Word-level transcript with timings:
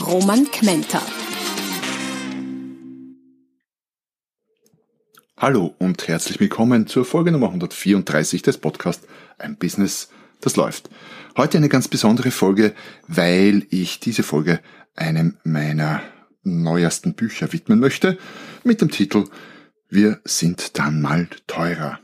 Roman 0.00 0.44
Kmenter. 0.50 1.00
Hallo 5.38 5.74
und 5.78 6.06
herzlich 6.06 6.38
willkommen 6.38 6.86
zur 6.86 7.04
Folge 7.04 7.32
Nummer 7.32 7.46
134 7.46 8.42
des 8.42 8.58
Podcasts 8.58 9.06
Ein 9.38 9.56
Business, 9.56 10.10
das 10.40 10.56
läuft. 10.56 10.90
Heute 11.36 11.56
eine 11.56 11.70
ganz 11.70 11.88
besondere 11.88 12.30
Folge, 12.30 12.74
weil 13.08 13.66
ich 13.70 13.98
diese 13.98 14.22
Folge 14.22 14.60
einem 14.94 15.38
meiner 15.44 16.02
neuesten 16.42 17.14
Bücher 17.14 17.52
widmen 17.52 17.80
möchte, 17.80 18.18
mit 18.64 18.82
dem 18.82 18.90
Titel 18.90 19.24
Wir 19.88 20.20
sind 20.24 20.78
dann 20.78 21.00
mal 21.00 21.28
teurer. 21.46 22.00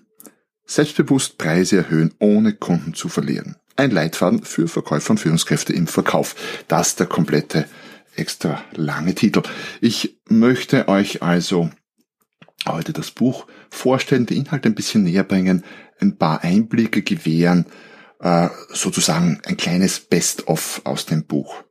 Selbstbewusst 0.65 1.37
Preise 1.37 1.77
erhöhen, 1.77 2.15
ohne 2.19 2.55
Kunden 2.55 2.95
zu 2.95 3.09
verlieren. 3.09 3.57
Ein 3.77 3.91
Leitfaden 3.91 4.43
für 4.43 4.69
Verkäufer 4.69 5.13
und 5.13 5.19
Führungskräfte 5.19 5.73
im 5.73 5.87
Verkauf. 5.87 6.35
Das 6.69 6.97
der 6.97 7.07
komplette 7.07 7.67
extra 8.17 8.63
lange 8.75 9.15
Titel. 9.15 9.43
Ich 9.81 10.19
möchte 10.29 10.89
euch 10.89 11.23
also 11.23 11.71
heute 12.67 12.93
das 12.93 13.11
Buch 13.11 13.47
vorstellen, 13.71 14.27
die 14.27 14.37
Inhalte 14.37 14.69
ein 14.69 14.75
bisschen 14.75 15.03
näher 15.03 15.25
bringen, 15.25 15.65
ein 16.01 16.17
paar 16.17 16.43
Einblicke 16.45 17.03
gewähren, 17.03 17.67
äh, 18.21 18.49
sozusagen 18.69 19.41
ein 19.47 19.57
kleines 19.57 20.01
Best-of 20.01 20.83
aus 20.85 21.07
dem 21.07 21.25
Buch 21.25 21.65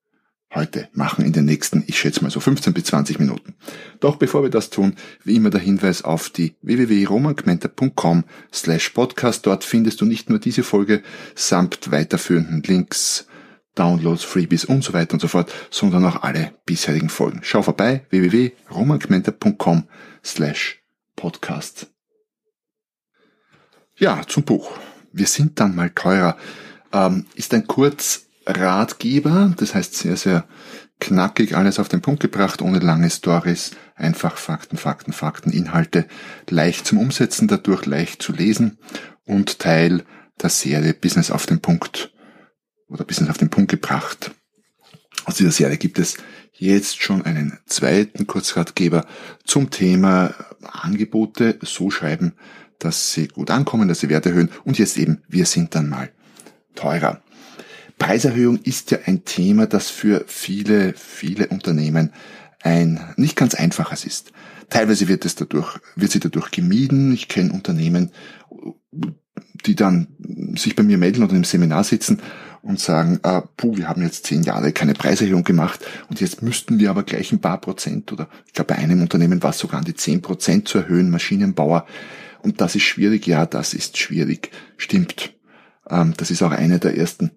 heute 0.54 0.90
machen 0.94 1.26
in 1.26 1.32
den 1.32 1.46
nächsten, 1.46 1.84
ich 1.88 1.98
schätze 1.98 2.22
mal 2.22 2.30
so 2.30 2.40
15 2.40 2.74
bis 2.74 2.86
20 2.86 3.20
Minuten. 3.20 3.56
Doch 4.00 4.18
bevor 4.18 4.44
wir 4.44 4.50
das 4.50 4.70
tun, 4.70 4.96
wie 5.24 5.36
immer 5.36 5.50
der 5.50 5.62
Hinweis 5.62 6.04
auf 6.04 6.30
die 6.30 6.56
www.romangmenta.com 6.62 8.26
slash 8.54 8.90
podcast. 8.90 9.46
Dort 9.46 9.64
findest 9.64 10.02
du 10.02 10.06
nicht 10.06 10.30
nur 10.30 10.40
diese 10.40 10.64
Folge 10.64 11.04
samt 11.36 11.92
weiterführenden 11.92 12.64
Links, 12.64 13.28
Downloads, 13.76 14.24
Freebies 14.24 14.66
und 14.66 14.84
so 14.84 14.94
weiter 14.94 15.14
und 15.14 15.20
so 15.20 15.28
fort, 15.28 15.52
sondern 15.70 16.06
auch 16.06 16.24
alle 16.24 16.54
bisherigen 16.66 17.10
Folgen. 17.10 17.40
Schau 17.44 17.62
vorbei, 17.62 18.06
www.romangmenta.com 18.10 19.88
slash 20.24 20.82
Podcast. 21.16 21.88
Ja, 23.98 24.22
zum 24.28 24.44
Buch. 24.44 24.72
Wir 25.14 25.28
sind 25.28 25.60
dann 25.60 25.76
mal 25.76 25.90
teurer. 25.92 26.38
Ähm, 26.92 27.26
ist 27.36 27.54
ein 27.54 27.68
Kurzratgeber, 27.68 29.54
das 29.58 29.76
heißt 29.76 29.96
sehr, 29.96 30.18
sehr 30.18 30.46
knackig, 31.00 31.56
alles 31.56 31.80
auf 31.80 31.90
den 31.90 32.02
Punkt 32.02 32.22
gebracht, 32.22 32.62
ohne 32.62 32.80
lange 32.80 33.10
Stories, 33.10 33.72
einfach 33.96 34.38
Fakten, 34.38 34.78
Fakten, 34.78 35.14
Fakten, 35.14 35.52
Inhalte, 35.52 36.08
leicht 36.50 36.86
zum 36.86 36.98
Umsetzen, 36.98 37.48
dadurch 37.48 37.86
leicht 37.86 38.22
zu 38.22 38.34
lesen 38.34 38.78
und 39.26 39.60
Teil 39.60 40.04
der 40.42 40.50
Serie 40.50 40.94
Business 40.94 41.32
auf 41.32 41.46
den 41.46 41.60
Punkt 41.60 42.12
oder 42.92 43.06
Business 43.06 43.30
auf 43.30 43.38
den 43.38 43.50
Punkt 43.50 43.72
gebracht. 43.72 44.32
Aus 45.26 45.36
dieser 45.36 45.52
Serie 45.52 45.78
gibt 45.78 46.00
es 46.00 46.18
jetzt 46.54 47.02
schon 47.02 47.24
einen 47.24 47.58
zweiten 47.66 48.28
Kurzratgeber 48.28 49.06
zum 49.44 49.70
Thema 49.70 50.34
Angebote 50.62 51.58
so 51.62 51.90
schreiben, 51.90 52.34
dass 52.80 53.14
sie 53.14 53.28
gut 53.28 53.52
ankommen, 53.52 53.88
dass 53.88 54.00
sie 54.00 54.10
Wert 54.10 54.26
erhöhen 54.26 54.50
und 54.64 54.78
jetzt 54.78 54.98
eben, 54.98 55.22
wir 55.28 55.46
sind 55.46 55.76
dann 55.76 55.90
mal 55.90 56.12
teurer. 56.76 57.22
Preiserhöhung 57.98 58.60
ist 58.64 58.92
ja 58.92 59.00
ein 59.06 59.26
Thema, 59.26 59.68
das 59.68 59.90
für 59.90 60.26
viele, 60.28 60.94
viele 60.94 61.48
Unternehmen 61.48 62.12
ein 62.64 63.14
nicht 63.16 63.36
ganz 63.36 63.54
einfaches 63.54 64.06
ist. 64.06 64.32
Teilweise 64.70 65.08
wird 65.08 65.26
es 65.26 65.36
dadurch, 65.36 65.80
wird 65.96 66.12
sie 66.12 66.20
dadurch 66.20 66.50
gemieden. 66.52 67.14
Ich 67.14 67.28
kenne 67.28 67.52
Unternehmen, 67.52 68.12
die 69.66 69.76
dann 69.76 70.08
sich 70.56 70.76
bei 70.76 70.84
mir 70.84 70.98
melden 70.98 71.24
oder 71.24 71.36
im 71.36 71.44
Seminar 71.44 71.84
sitzen 71.84 72.22
und 72.62 72.80
sagen, 72.80 73.20
ah, 73.24 73.42
puh, 73.58 73.76
wir 73.78 73.90
haben 73.90 74.04
jetzt 74.04 74.26
zehn 74.26 74.44
Jahre 74.44 74.72
keine 74.72 74.94
Preiserhöhung 74.94 75.44
gemacht 75.44 75.80
und 76.10 76.22
jetzt 76.22 76.42
müssten 76.42 76.80
wir 76.80 76.90
aber 76.90 77.04
gleich 77.04 77.32
ein 77.32 77.42
paar 77.42 77.60
Prozent 77.60 78.12
oder 78.12 78.28
ich 78.46 78.54
glaube 78.54 78.74
bei 78.74 78.80
einem 78.80 79.02
Unternehmen 79.02 79.42
war 79.42 79.50
es 79.52 79.60
sogar 79.60 79.80
an 79.80 79.86
die 79.86 79.96
zehn 79.96 80.22
Prozent 80.22 80.68
zu 80.68 80.80
erhöhen, 80.80 81.10
Maschinenbauer. 81.10 81.86
Und 82.44 82.62
das 82.62 82.76
ist 82.76 82.84
schwierig, 82.84 83.28
ja, 83.28 83.46
das 83.46 83.74
ist 83.74 83.98
schwierig. 83.98 84.52
Stimmt. 84.78 85.34
Ähm, 85.90 86.14
das 86.18 86.32
ist 86.32 86.42
auch 86.42 86.52
eine 86.52 86.80
der 86.80 86.98
ersten 86.98 87.32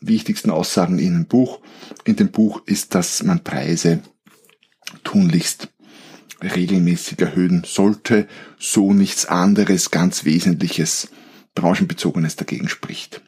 wichtigsten 0.00 0.50
Aussagen 0.50 0.98
in 0.98 1.14
dem 1.14 1.26
Buch. 1.26 1.60
In 2.04 2.16
dem 2.16 2.30
Buch 2.30 2.62
ist, 2.66 2.94
dass 2.94 3.22
man 3.22 3.42
Preise 3.42 4.00
tunlichst 5.02 5.68
regelmäßig 6.42 7.20
erhöhen 7.20 7.62
sollte, 7.64 8.28
so 8.58 8.92
nichts 8.92 9.26
anderes 9.26 9.90
ganz 9.90 10.24
Wesentliches, 10.24 11.08
branchenbezogenes 11.54 12.36
dagegen 12.36 12.68
spricht. 12.68 13.22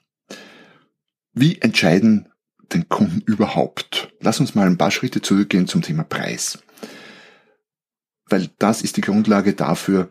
Wie 1.38 1.60
entscheiden 1.60 2.28
den 2.72 2.88
Kunden 2.88 3.20
überhaupt? 3.20 4.10
Lass 4.20 4.40
uns 4.40 4.54
mal 4.54 4.66
ein 4.66 4.78
paar 4.78 4.90
Schritte 4.90 5.20
zurückgehen 5.20 5.68
zum 5.68 5.82
Thema 5.82 6.02
Preis. 6.02 6.58
Weil 8.24 8.48
das 8.58 8.80
ist 8.80 8.96
die 8.96 9.02
Grundlage 9.02 9.52
dafür, 9.52 10.10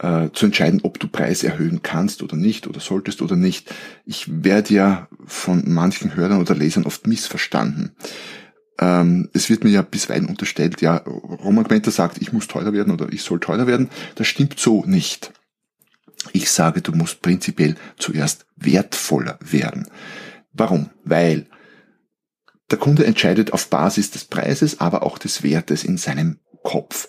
äh, 0.00 0.30
zu 0.32 0.46
entscheiden, 0.46 0.80
ob 0.82 0.98
du 0.98 1.06
Preis 1.06 1.44
erhöhen 1.44 1.82
kannst 1.82 2.24
oder 2.24 2.34
nicht 2.34 2.66
oder 2.66 2.80
solltest 2.80 3.22
oder 3.22 3.36
nicht. 3.36 3.72
Ich 4.04 4.42
werde 4.42 4.74
ja 4.74 5.08
von 5.24 5.62
manchen 5.72 6.16
Hörern 6.16 6.40
oder 6.40 6.56
Lesern 6.56 6.86
oft 6.86 7.06
missverstanden. 7.06 7.94
Ähm, 8.80 9.30
es 9.32 9.48
wird 9.48 9.62
mir 9.62 9.70
ja 9.70 9.82
bisweilen 9.82 10.26
unterstellt, 10.26 10.80
ja, 10.80 10.96
Roman 10.96 11.62
Gmenter 11.62 11.92
sagt, 11.92 12.20
ich 12.20 12.32
muss 12.32 12.48
teurer 12.48 12.72
werden 12.72 12.92
oder 12.92 13.12
ich 13.12 13.22
soll 13.22 13.38
teurer 13.38 13.68
werden. 13.68 13.90
Das 14.16 14.26
stimmt 14.26 14.58
so 14.58 14.84
nicht. 14.84 15.32
Ich 16.32 16.50
sage, 16.50 16.82
du 16.82 16.90
musst 16.90 17.22
prinzipiell 17.22 17.76
zuerst 17.96 18.46
wertvoller 18.56 19.38
werden. 19.40 19.88
Warum? 20.54 20.90
Weil 21.04 21.46
der 22.70 22.78
Kunde 22.78 23.04
entscheidet 23.04 23.52
auf 23.52 23.68
Basis 23.68 24.10
des 24.10 24.24
Preises, 24.24 24.80
aber 24.80 25.02
auch 25.02 25.18
des 25.18 25.42
Wertes 25.42 25.84
in 25.84 25.98
seinem 25.98 26.38
Kopf. 26.62 27.08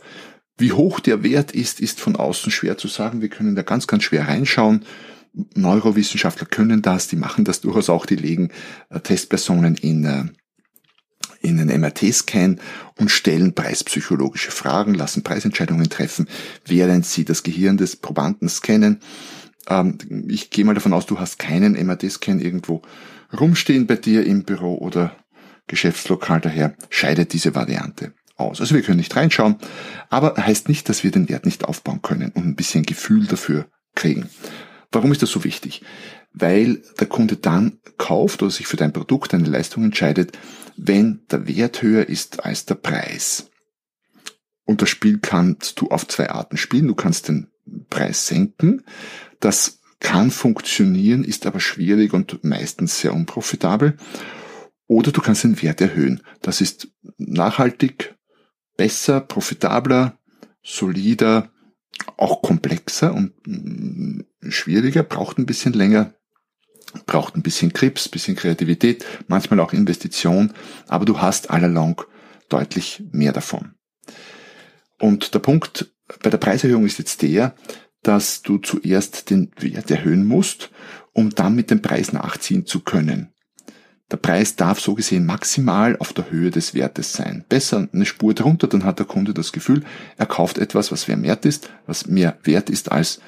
Wie 0.58 0.74
hoch 0.74 1.00
der 1.00 1.24
Wert 1.24 1.52
ist, 1.52 1.80
ist 1.80 2.00
von 2.00 2.16
außen 2.16 2.52
schwer 2.52 2.78
zu 2.78 2.88
sagen. 2.88 3.22
Wir 3.22 3.30
können 3.30 3.56
da 3.56 3.62
ganz, 3.62 3.88
ganz 3.88 4.04
schwer 4.04 4.28
reinschauen. 4.28 4.86
Neurowissenschaftler 5.54 6.48
können 6.48 6.82
das, 6.82 7.08
die 7.08 7.18
machen 7.18 7.44
das 7.44 7.62
durchaus 7.62 7.90
auch, 7.90 8.06
die 8.06 8.16
legen 8.16 8.52
äh, 8.90 9.00
Testpersonen 9.02 9.76
in, 9.76 10.06
äh, 10.06 10.26
in 11.42 11.60
einen 11.60 11.82
MRT-Scan 11.82 12.58
und 12.98 13.12
stellen 13.12 13.54
preispsychologische 13.54 14.52
Fragen, 14.52 14.94
lassen 14.94 15.24
Preisentscheidungen 15.24 15.90
treffen, 15.90 16.30
während 16.66 17.06
sie 17.06 17.26
das 17.26 17.44
Gehirn 17.44 17.76
des 17.76 17.98
Probanden 17.98 18.48
scannen. 18.48 19.02
Ähm, 19.68 19.98
ich 20.28 20.50
gehe 20.50 20.66
mal 20.66 20.76
davon 20.76 20.94
aus, 20.94 21.06
du 21.06 21.20
hast 21.20 21.40
keinen 21.40 21.74
MRT-Scan 21.74 22.40
irgendwo 22.40 22.82
rumstehen 23.38 23.88
bei 23.88 23.96
dir 23.96 24.26
im 24.26 24.44
Büro 24.44 24.78
oder 24.78 25.16
Geschäftslokal, 25.68 26.42
daher 26.42 26.76
scheidet 26.90 27.34
diese 27.34 27.56
Variante 27.56 28.14
aus. 28.38 28.62
Also 28.62 28.76
wir 28.76 28.82
können 28.82 28.98
nicht 28.98 29.16
reinschauen, 29.16 29.56
aber 30.10 30.36
heißt 30.38 30.70
nicht, 30.70 30.90
dass 30.90 31.04
wir 31.04 31.12
den 31.12 31.30
Wert 31.30 31.46
nicht 31.46 31.66
aufbauen 31.66 32.02
können 32.02 32.32
und 32.32 32.46
ein 32.46 32.56
bisschen 32.56 32.86
Gefühl 32.86 33.26
dafür 33.26 33.66
kriegen. 33.96 34.30
Warum 34.92 35.12
ist 35.12 35.22
das 35.22 35.32
so 35.32 35.44
wichtig? 35.44 35.82
Weil 36.34 36.82
der 37.00 37.08
Kunde 37.08 37.38
dann 37.38 37.80
kauft 37.98 38.44
oder 38.44 38.52
sich 38.52 38.68
für 38.68 38.78
dein 38.78 38.94
Produkt, 38.94 39.34
eine 39.34 39.48
Leistung 39.48 39.84
entscheidet, 39.84 40.38
wenn 40.78 41.22
der 41.32 41.48
Wert 41.48 41.82
höher 41.82 42.08
ist 42.08 42.46
als 42.46 42.66
der 42.66 42.76
Preis. 42.76 43.50
Und 44.66 44.82
das 44.82 44.90
Spiel 44.90 45.20
kannst 45.20 45.80
du 45.80 45.90
auf 45.90 46.08
zwei 46.08 46.30
Arten 46.30 46.58
spielen. 46.58 46.88
Du 46.88 46.96
kannst 46.96 47.28
den 47.28 47.48
Preis 47.90 48.28
senken. 48.28 48.84
Das 49.40 49.80
kann 50.00 50.32
funktionieren, 50.32 51.24
ist 51.24 51.46
aber 51.46 51.60
schwierig 51.60 52.14
und 52.14 52.44
meistens 52.44 53.00
sehr 53.00 53.14
unprofitabel. 53.14 53.98
Oder 54.88 55.12
du 55.12 55.22
kannst 55.22 55.44
den 55.44 55.62
Wert 55.62 55.82
erhöhen. 55.82 56.22
Das 56.42 56.62
ist 56.62 56.90
nachhaltig, 57.18 58.16
besser, 58.78 59.22
profitabler, 59.22 60.20
solider, 60.62 61.52
auch 62.18 62.42
komplexer 62.42 63.14
und 63.14 63.34
mm, 63.48 64.22
schwieriger, 64.50 65.04
braucht 65.04 65.38
ein 65.38 65.46
bisschen 65.46 65.74
länger, 65.74 66.14
braucht 67.06 67.36
ein 67.36 67.42
bisschen 67.42 67.74
Krips, 67.74 68.10
bisschen 68.10 68.36
Kreativität, 68.36 69.06
manchmal 69.28 69.60
auch 69.60 69.74
Investition, 69.74 70.54
aber 70.88 71.06
du 71.06 71.20
hast 71.20 71.50
allalong 71.50 72.02
deutlich 72.50 73.04
mehr 73.12 73.32
davon. 73.32 73.76
Und 75.00 75.34
der 75.34 75.40
Punkt 75.40 75.94
bei 76.22 76.30
der 76.30 76.38
Preiserhöhung 76.38 76.86
ist 76.86 77.00
jetzt 77.00 77.22
der, 77.22 77.56
dass 78.08 78.44
du 78.44 78.60
zuerst 78.60 79.30
den 79.30 79.52
Wert 79.58 79.90
erhöhen 79.90 80.26
musst, 80.26 80.70
um 81.12 81.32
dann 81.32 81.56
mit 81.56 81.72
dem 81.72 81.82
Preis 81.82 82.14
nachziehen 82.14 82.66
zu 82.66 82.82
können. 82.82 83.34
Der 84.12 84.18
Preis 84.18 84.56
darf 84.56 84.80
so 84.80 84.94
gesehen 84.94 85.26
maximal 85.26 85.98
auf 85.98 86.14
der 86.14 86.30
Höhe 86.30 86.52
des 86.52 86.76
Wertes 86.76 87.14
sein. 87.14 87.44
Besser 87.50 87.90
eine 87.92 88.06
Spur 88.06 88.36
drunter, 88.36 88.68
dann 88.68 88.84
hat 88.84 89.00
der 89.00 89.08
Kunde 89.08 89.34
das 89.34 89.52
Gefühl, 89.52 89.84
er 90.18 90.28
kauft 90.28 90.60
etwas, 90.60 90.92
was 90.92 91.08
mehr 91.08 91.22
wert 91.24 91.46
ist, 91.46 91.72
was 91.88 92.06
mehr 92.06 92.38
wert 92.44 92.70
ist 92.70 92.92
als, 92.92 93.20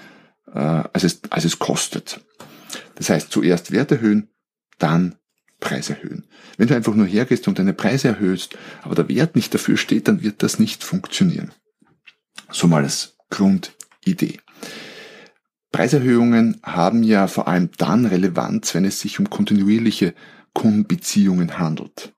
äh, 0.53 0.59
als, 0.59 1.03
es, 1.03 1.21
als 1.31 1.45
es 1.45 1.57
kostet. 1.57 2.21
Das 2.93 3.09
heißt, 3.09 3.31
zuerst 3.31 3.71
Wert 3.71 3.91
erhöhen, 3.91 4.29
dann 4.77 5.15
Preis 5.59 5.89
erhöhen. 5.89 6.27
Wenn 6.57 6.67
du 6.67 6.75
einfach 6.75 6.93
nur 6.93 7.07
hergehst 7.07 7.47
und 7.47 7.57
deine 7.57 7.73
Preise 7.73 8.09
erhöhst, 8.09 8.55
aber 8.83 8.93
der 8.93 9.09
Wert 9.09 9.35
nicht 9.35 9.51
dafür 9.55 9.77
steht, 9.77 10.07
dann 10.07 10.21
wird 10.21 10.43
das 10.43 10.59
nicht 10.59 10.83
funktionieren. 10.83 11.51
So 12.51 12.67
mal 12.67 12.83
als 12.83 13.17
Grundidee. 13.31 14.39
Preiserhöhungen 15.77 16.59
haben 16.63 17.03
ja 17.03 17.27
vor 17.27 17.47
allem 17.47 17.69
dann 17.77 18.07
Relevanz, 18.07 18.73
wenn 18.73 18.83
es 18.83 18.99
sich 18.99 19.19
um 19.19 19.29
kontinuierliche 19.29 20.15
Kundenbeziehungen 20.53 21.59
handelt. 21.59 22.15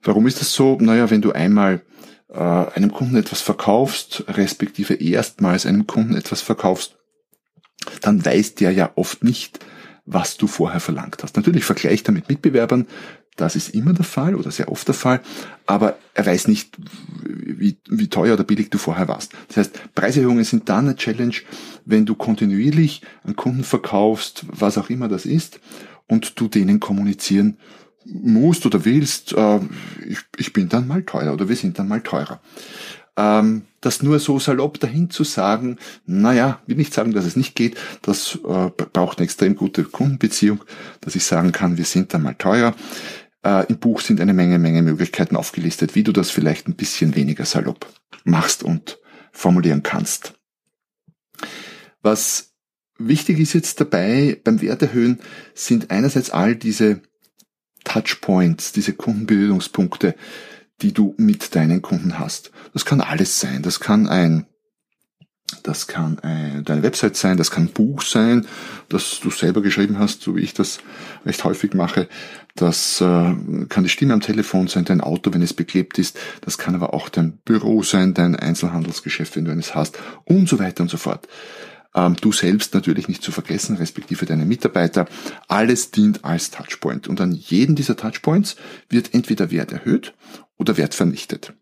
Warum 0.00 0.28
ist 0.28 0.40
das 0.40 0.52
so? 0.52 0.78
Naja, 0.80 1.10
wenn 1.10 1.22
du 1.22 1.32
einmal 1.32 1.82
äh, 2.28 2.38
einem 2.38 2.92
Kunden 2.92 3.16
etwas 3.16 3.40
verkaufst, 3.40 4.22
respektive 4.28 4.94
erstmals 4.94 5.66
einem 5.66 5.88
Kunden 5.88 6.14
etwas 6.14 6.40
verkaufst, 6.40 6.98
dann 8.00 8.24
weiß 8.24 8.54
der 8.54 8.70
ja 8.70 8.92
oft 8.94 9.24
nicht, 9.24 9.58
was 10.04 10.36
du 10.36 10.46
vorher 10.46 10.78
verlangt 10.78 11.24
hast. 11.24 11.34
Natürlich 11.34 11.64
vergleicht 11.64 12.06
er 12.08 12.12
mit 12.12 12.28
Mitbewerbern, 12.28 12.86
das 13.36 13.56
ist 13.56 13.74
immer 13.74 13.92
der 13.92 14.04
Fall 14.04 14.34
oder 14.34 14.50
sehr 14.50 14.70
oft 14.70 14.86
der 14.86 14.94
Fall, 14.94 15.20
aber 15.66 15.96
er 16.14 16.26
weiß 16.26 16.48
nicht, 16.48 16.76
wie, 17.24 17.76
wie 17.88 18.08
teuer 18.08 18.34
oder 18.34 18.44
billig 18.44 18.70
du 18.70 18.78
vorher 18.78 19.08
warst. 19.08 19.32
Das 19.48 19.56
heißt, 19.56 19.94
Preiserhöhungen 19.94 20.44
sind 20.44 20.68
dann 20.68 20.86
eine 20.86 20.96
Challenge, 20.96 21.34
wenn 21.84 22.06
du 22.06 22.14
kontinuierlich 22.14 23.02
an 23.24 23.36
Kunden 23.36 23.64
verkaufst, 23.64 24.44
was 24.48 24.78
auch 24.78 24.90
immer 24.90 25.08
das 25.08 25.26
ist, 25.26 25.60
und 26.06 26.38
du 26.38 26.48
denen 26.48 26.80
kommunizieren 26.80 27.56
musst 28.04 28.66
oder 28.66 28.84
willst, 28.84 29.32
äh, 29.32 29.60
ich, 30.06 30.18
ich 30.36 30.52
bin 30.52 30.68
dann 30.68 30.86
mal 30.86 31.02
teurer 31.02 31.32
oder 31.32 31.48
wir 31.48 31.56
sind 31.56 31.78
dann 31.78 31.88
mal 31.88 32.02
teurer. 32.02 32.40
Ähm, 33.16 33.62
das 33.80 34.02
nur 34.02 34.18
so 34.18 34.38
salopp 34.38 34.80
dahin 34.80 35.10
zu 35.10 35.24
sagen, 35.24 35.78
naja, 36.06 36.60
will 36.66 36.76
nicht 36.76 36.94
sagen, 36.94 37.12
dass 37.12 37.24
es 37.24 37.36
nicht 37.36 37.54
geht, 37.54 37.76
das 38.02 38.36
äh, 38.36 38.70
braucht 38.70 39.18
eine 39.18 39.24
extrem 39.24 39.56
gute 39.56 39.84
Kundenbeziehung, 39.84 40.64
dass 41.00 41.14
ich 41.14 41.24
sagen 41.24 41.52
kann, 41.52 41.76
wir 41.78 41.84
sind 41.84 42.12
dann 42.12 42.22
mal 42.22 42.34
teurer. 42.34 42.74
Äh, 43.44 43.66
Im 43.68 43.78
Buch 43.78 44.00
sind 44.00 44.20
eine 44.20 44.32
Menge, 44.32 44.58
Menge 44.58 44.82
Möglichkeiten 44.82 45.36
aufgelistet, 45.36 45.94
wie 45.94 46.02
du 46.02 46.12
das 46.12 46.30
vielleicht 46.30 46.66
ein 46.66 46.76
bisschen 46.76 47.14
weniger 47.14 47.44
salopp 47.44 47.86
machst 48.24 48.62
und 48.62 48.98
formulieren 49.32 49.82
kannst. 49.82 50.34
Was 52.02 52.54
wichtig 52.98 53.38
ist 53.38 53.52
jetzt 53.52 53.80
dabei 53.80 54.40
beim 54.42 54.60
Werterhöhen, 54.62 55.20
sind 55.54 55.90
einerseits 55.90 56.30
all 56.30 56.56
diese 56.56 57.02
Touchpoints, 57.84 58.72
diese 58.72 58.94
Kundenberührungspunkte, 58.94 60.14
die 60.80 60.92
du 60.92 61.14
mit 61.18 61.54
deinen 61.54 61.82
Kunden 61.82 62.18
hast. 62.18 62.50
Das 62.72 62.84
kann 62.84 63.00
alles 63.00 63.40
sein. 63.40 63.62
Das 63.62 63.78
kann 63.78 64.08
ein 64.08 64.46
das 65.62 65.86
kann 65.86 66.18
ein, 66.20 66.64
deine 66.64 66.82
Website 66.82 67.16
sein, 67.16 67.36
das 67.36 67.50
kann 67.50 67.64
ein 67.64 67.72
Buch 67.72 68.02
sein, 68.02 68.46
das 68.88 69.20
du 69.20 69.30
selber 69.30 69.62
geschrieben 69.62 69.98
hast, 69.98 70.22
so 70.22 70.36
wie 70.36 70.40
ich 70.40 70.54
das 70.54 70.78
recht 71.24 71.44
häufig 71.44 71.74
mache. 71.74 72.08
Das 72.54 73.00
äh, 73.00 73.34
kann 73.68 73.82
die 73.82 73.88
Stimme 73.88 74.14
am 74.14 74.20
Telefon 74.20 74.68
sein, 74.68 74.84
dein 74.84 75.00
Auto, 75.00 75.32
wenn 75.32 75.42
es 75.42 75.54
beklebt 75.54 75.98
ist. 75.98 76.18
Das 76.42 76.58
kann 76.58 76.74
aber 76.74 76.94
auch 76.94 77.08
dein 77.08 77.38
Büro 77.38 77.82
sein, 77.82 78.14
dein 78.14 78.36
Einzelhandelsgeschäft, 78.36 79.36
wenn 79.36 79.44
du 79.44 79.52
eines 79.52 79.74
hast 79.74 79.98
und 80.24 80.48
so 80.48 80.58
weiter 80.58 80.82
und 80.82 80.90
so 80.90 80.96
fort. 80.96 81.26
Ähm, 81.94 82.16
du 82.20 82.32
selbst 82.32 82.74
natürlich 82.74 83.08
nicht 83.08 83.22
zu 83.22 83.32
vergessen, 83.32 83.76
respektive 83.76 84.26
deine 84.26 84.44
Mitarbeiter. 84.44 85.06
Alles 85.48 85.90
dient 85.90 86.24
als 86.24 86.50
Touchpoint. 86.50 87.08
Und 87.08 87.20
an 87.20 87.32
jedem 87.32 87.74
dieser 87.76 87.96
Touchpoints 87.96 88.56
wird 88.88 89.14
entweder 89.14 89.50
Wert 89.50 89.72
erhöht 89.72 90.14
oder 90.56 90.76
Wert 90.76 90.94
vernichtet. 90.94 91.54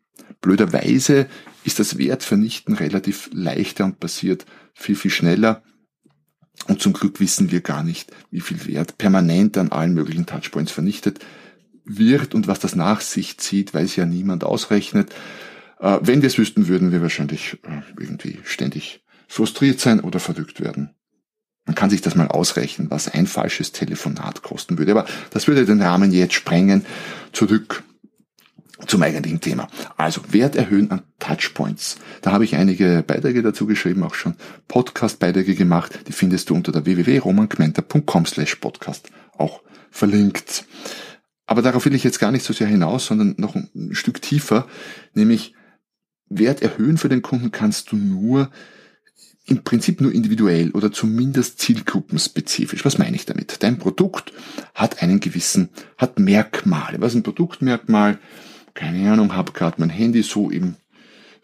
Blöderweise 0.43 1.29
ist 1.65 1.79
das 1.79 1.97
Wertvernichten 1.97 2.75
relativ 2.75 3.31
leichter 3.33 3.85
und 3.85 4.01
passiert 4.01 4.45
viel, 4.75 4.97
viel 4.97 5.11
schneller. 5.11 5.63
Und 6.67 6.83
zum 6.83 6.93
Glück 6.93 7.21
wissen 7.21 7.51
wir 7.51 7.61
gar 7.61 7.83
nicht, 7.83 8.13
wie 8.31 8.41
viel 8.41 8.67
Wert 8.67 8.99
permanent 8.99 9.57
an 9.57 9.73
allen 9.73 9.95
möglichen 9.95 10.27
Touchpoints 10.27 10.73
vernichtet 10.73 11.21
wird 11.85 12.35
und 12.35 12.47
was 12.47 12.61
das 12.61 12.77
nach 12.77 13.01
sich 13.01 13.39
zieht, 13.39 13.73
weiß 13.73 13.97
ja 13.97 14.05
niemand 14.05 14.45
ausrechnet. 14.45 15.15
Äh, 15.81 15.99
wenn 16.03 16.23
wir 16.23 16.27
es 16.27 16.39
wüssten, 16.39 16.69
würden 16.69 16.93
wir 16.93 17.03
wahrscheinlich 17.03 17.59
äh, 17.65 17.81
irgendwie 17.99 18.39
ständig 18.45 19.05
frustriert 19.29 19.81
sein 19.81 20.01
oder 20.01 20.21
verrückt 20.21 20.61
werden. 20.61 20.91
Man 21.65 21.75
kann 21.77 21.91
sich 21.91 22.01
das 22.01 22.17
mal 22.17 22.29
ausrechnen, 22.29 22.91
was 22.91 23.09
ein 23.09 23.27
falsches 23.27 23.73
Telefonat 23.73 24.43
kosten 24.43 24.79
würde. 24.79 24.93
Aber 24.93 25.07
das 25.31 25.47
würde 25.47 25.65
den 25.65 25.81
Rahmen 25.81 26.13
jetzt 26.13 26.35
sprengen. 26.35 26.85
Zurück 27.33 27.85
zum 28.87 29.03
eigentlichen 29.03 29.41
Thema. 29.41 29.69
Also 29.97 30.23
Wert 30.31 30.57
erhöhen 30.57 30.91
an 30.91 31.03
Touchpoints. 31.19 31.97
Da 32.21 32.33
habe 32.33 32.45
ich 32.45 32.57
einige 32.57 33.05
Beiträge 33.07 33.43
dazu 33.43 33.67
geschrieben, 33.67 34.03
auch 34.03 34.15
schon 34.15 34.35
Podcast-Beiträge 34.69 35.55
gemacht. 35.55 36.01
Die 36.09 36.13
findest 36.13 36.51
du 36.51 36.55
unter 36.55 36.73
der 36.73 36.85
www.romangmenta.com 36.85 38.27
slash 38.27 38.57
podcast 38.57 39.11
auch 39.37 39.63
verlinkt. 39.91 40.65
Aber 41.47 41.63
darauf 41.63 41.85
will 41.85 41.95
ich 41.95 42.05
jetzt 42.05 42.19
gar 42.19 42.33
nicht 42.33 42.45
so 42.45 42.53
sehr 42.53 42.67
hinaus, 42.67 43.07
sondern 43.07 43.35
noch 43.37 43.55
ein 43.55 43.91
Stück 43.93 44.23
tiefer, 44.23 44.67
nämlich 45.15 45.55
Wert 46.29 46.63
erhöhen 46.63 46.97
für 46.97 47.11
den 47.11 47.21
Kunden 47.23 47.53
kannst 47.53 47.93
du 47.93 47.97
nur 47.97 48.51
im 49.45 49.65
Prinzip 49.65 50.01
nur 50.01 50.13
individuell 50.13 50.71
oder 50.71 50.93
zumindest 50.93 51.59
zielgruppenspezifisch. 51.59 52.85
Was 52.85 52.99
meine 52.99 53.17
ich 53.17 53.27
damit? 53.27 53.63
Dein 53.63 53.79
Produkt 53.79 54.33
hat 54.75 55.03
einen 55.03 55.21
gewissen, 55.21 55.69
hat 55.99 56.19
Merkmale. 56.19 57.01
Was 57.01 57.13
ist 57.13 57.19
ein 57.19 57.23
Produktmerkmal? 57.25 58.19
Keine 58.75 59.13
Ahnung, 59.13 59.35
habe 59.35 59.53
gerade 59.53 59.77
mein 59.79 59.91
Handy 59.91 60.23
so 60.23 60.51
im 60.51 60.77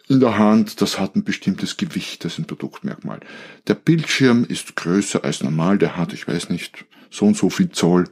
in 0.08 0.20
der 0.20 0.38
Hand, 0.38 0.80
das 0.80 0.98
hat 0.98 1.16
ein 1.16 1.24
bestimmtes 1.24 1.76
Gewicht, 1.76 2.24
das 2.24 2.32
ist 2.32 2.38
ein 2.38 2.46
Produktmerkmal. 2.46 3.20
Der 3.66 3.74
Bildschirm 3.74 4.46
ist 4.48 4.74
größer 4.74 5.22
als 5.22 5.42
normal, 5.42 5.76
der 5.76 5.98
hat, 5.98 6.14
ich 6.14 6.26
weiß 6.26 6.48
nicht, 6.48 6.86
so 7.10 7.26
und 7.26 7.36
so 7.36 7.50
viel 7.50 7.70
Zoll 7.70 8.04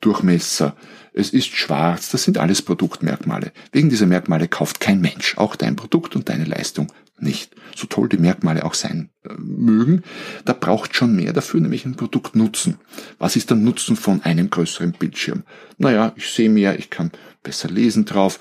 Durchmesser. 0.00 0.76
Es 1.12 1.30
ist 1.30 1.54
schwarz, 1.54 2.10
das 2.10 2.24
sind 2.24 2.38
alles 2.38 2.60
Produktmerkmale. 2.60 3.52
Wegen 3.70 3.88
dieser 3.88 4.06
Merkmale 4.06 4.48
kauft 4.48 4.80
kein 4.80 5.00
Mensch, 5.00 5.38
auch 5.38 5.54
dein 5.54 5.76
Produkt 5.76 6.16
und 6.16 6.28
deine 6.28 6.44
Leistung 6.44 6.88
nicht. 7.18 7.54
So 7.76 7.86
toll 7.86 8.08
die 8.08 8.18
Merkmale 8.18 8.64
auch 8.64 8.74
sein 8.74 9.10
äh, 9.24 9.34
mögen, 9.38 10.02
da 10.44 10.52
braucht 10.52 10.94
schon 10.96 11.14
mehr 11.14 11.32
dafür, 11.32 11.60
nämlich 11.60 11.84
ein 11.84 11.96
Produktnutzen. 11.96 12.78
Was 13.18 13.36
ist 13.36 13.50
der 13.50 13.56
Nutzen 13.56 13.96
von 13.96 14.22
einem 14.22 14.50
größeren 14.50 14.92
Bildschirm? 14.92 15.44
Naja, 15.78 16.12
ich 16.16 16.28
sehe 16.28 16.50
mehr, 16.50 16.78
ich 16.78 16.90
kann 16.90 17.12
besser 17.42 17.68
lesen 17.68 18.04
drauf, 18.04 18.38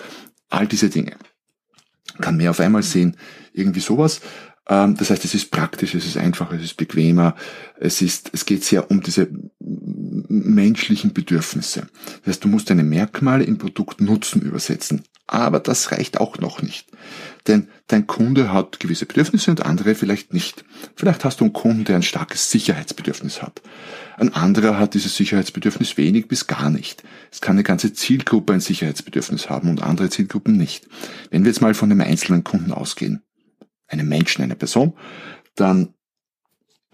all 0.50 0.68
diese 0.68 0.90
Dinge. 0.90 1.16
Kann 2.20 2.38
mehr 2.38 2.52
auf 2.52 2.60
einmal 2.60 2.84
sehen, 2.84 3.18
irgendwie 3.54 3.80
sowas. 3.80 4.22
Ähm, 4.68 4.96
das 4.96 5.10
heißt, 5.10 5.26
es 5.26 5.34
ist 5.34 5.52
praktisch, 5.52 5.96
es 5.96 6.06
ist 6.06 6.18
einfacher, 6.18 6.56
es 6.56 6.64
ist 6.64 6.78
bequemer, 6.78 7.36
es 7.80 8.02
ist, 8.02 8.30
es 8.34 8.46
geht 8.46 8.64
sehr 8.64 8.90
um 8.90 9.02
diese 9.02 9.30
menschlichen 9.60 11.14
Bedürfnisse. 11.14 11.88
Das 12.20 12.36
heißt, 12.36 12.44
du 12.44 12.48
musst 12.48 12.70
deine 12.70 12.84
Merkmale 12.84 13.44
in 13.44 13.58
Produktnutzen 13.58 14.42
übersetzen. 14.42 15.04
Aber 15.26 15.60
das 15.60 15.92
reicht 15.92 16.20
auch 16.20 16.38
noch 16.40 16.62
nicht. 16.62 16.92
Denn 17.48 17.70
dein 17.88 18.08
Kunde 18.08 18.52
hat 18.52 18.80
gewisse 18.80 19.06
Bedürfnisse 19.06 19.52
und 19.52 19.66
andere 19.66 19.96
vielleicht 19.96 20.34
nicht. 20.34 20.66
Vielleicht 20.96 21.24
hast 21.24 21.40
du 21.40 21.46
einen 21.46 21.54
Kunden, 21.54 21.86
der 21.86 21.96
ein 21.96 22.04
starkes 22.04 22.52
Sicherheitsbedürfnis 22.52 23.42
hat. 23.42 23.62
Ein 24.18 24.34
anderer 24.34 24.78
hat 24.78 24.94
dieses 24.94 25.16
Sicherheitsbedürfnis 25.16 25.98
wenig 25.98 26.28
bis 26.28 26.48
gar 26.48 26.70
nicht. 26.70 27.04
Es 27.32 27.42
kann 27.42 27.56
eine 27.56 27.64
ganze 27.64 27.94
Zielgruppe 27.94 28.54
ein 28.54 28.60
Sicherheitsbedürfnis 28.60 29.50
haben 29.50 29.70
und 29.70 29.82
andere 29.82 30.10
Zielgruppen 30.10 30.58
nicht. 30.58 30.88
Wenn 31.32 31.44
wir 31.44 31.52
jetzt 31.52 31.62
mal 31.62 31.74
von 31.74 31.92
einem 31.92 32.02
einzelnen 32.02 32.44
Kunden 32.44 32.72
ausgehen, 32.72 33.24
einem 33.88 34.08
Menschen, 34.08 34.44
einer 34.44 34.56
Person, 34.56 34.94
dann 35.56 35.94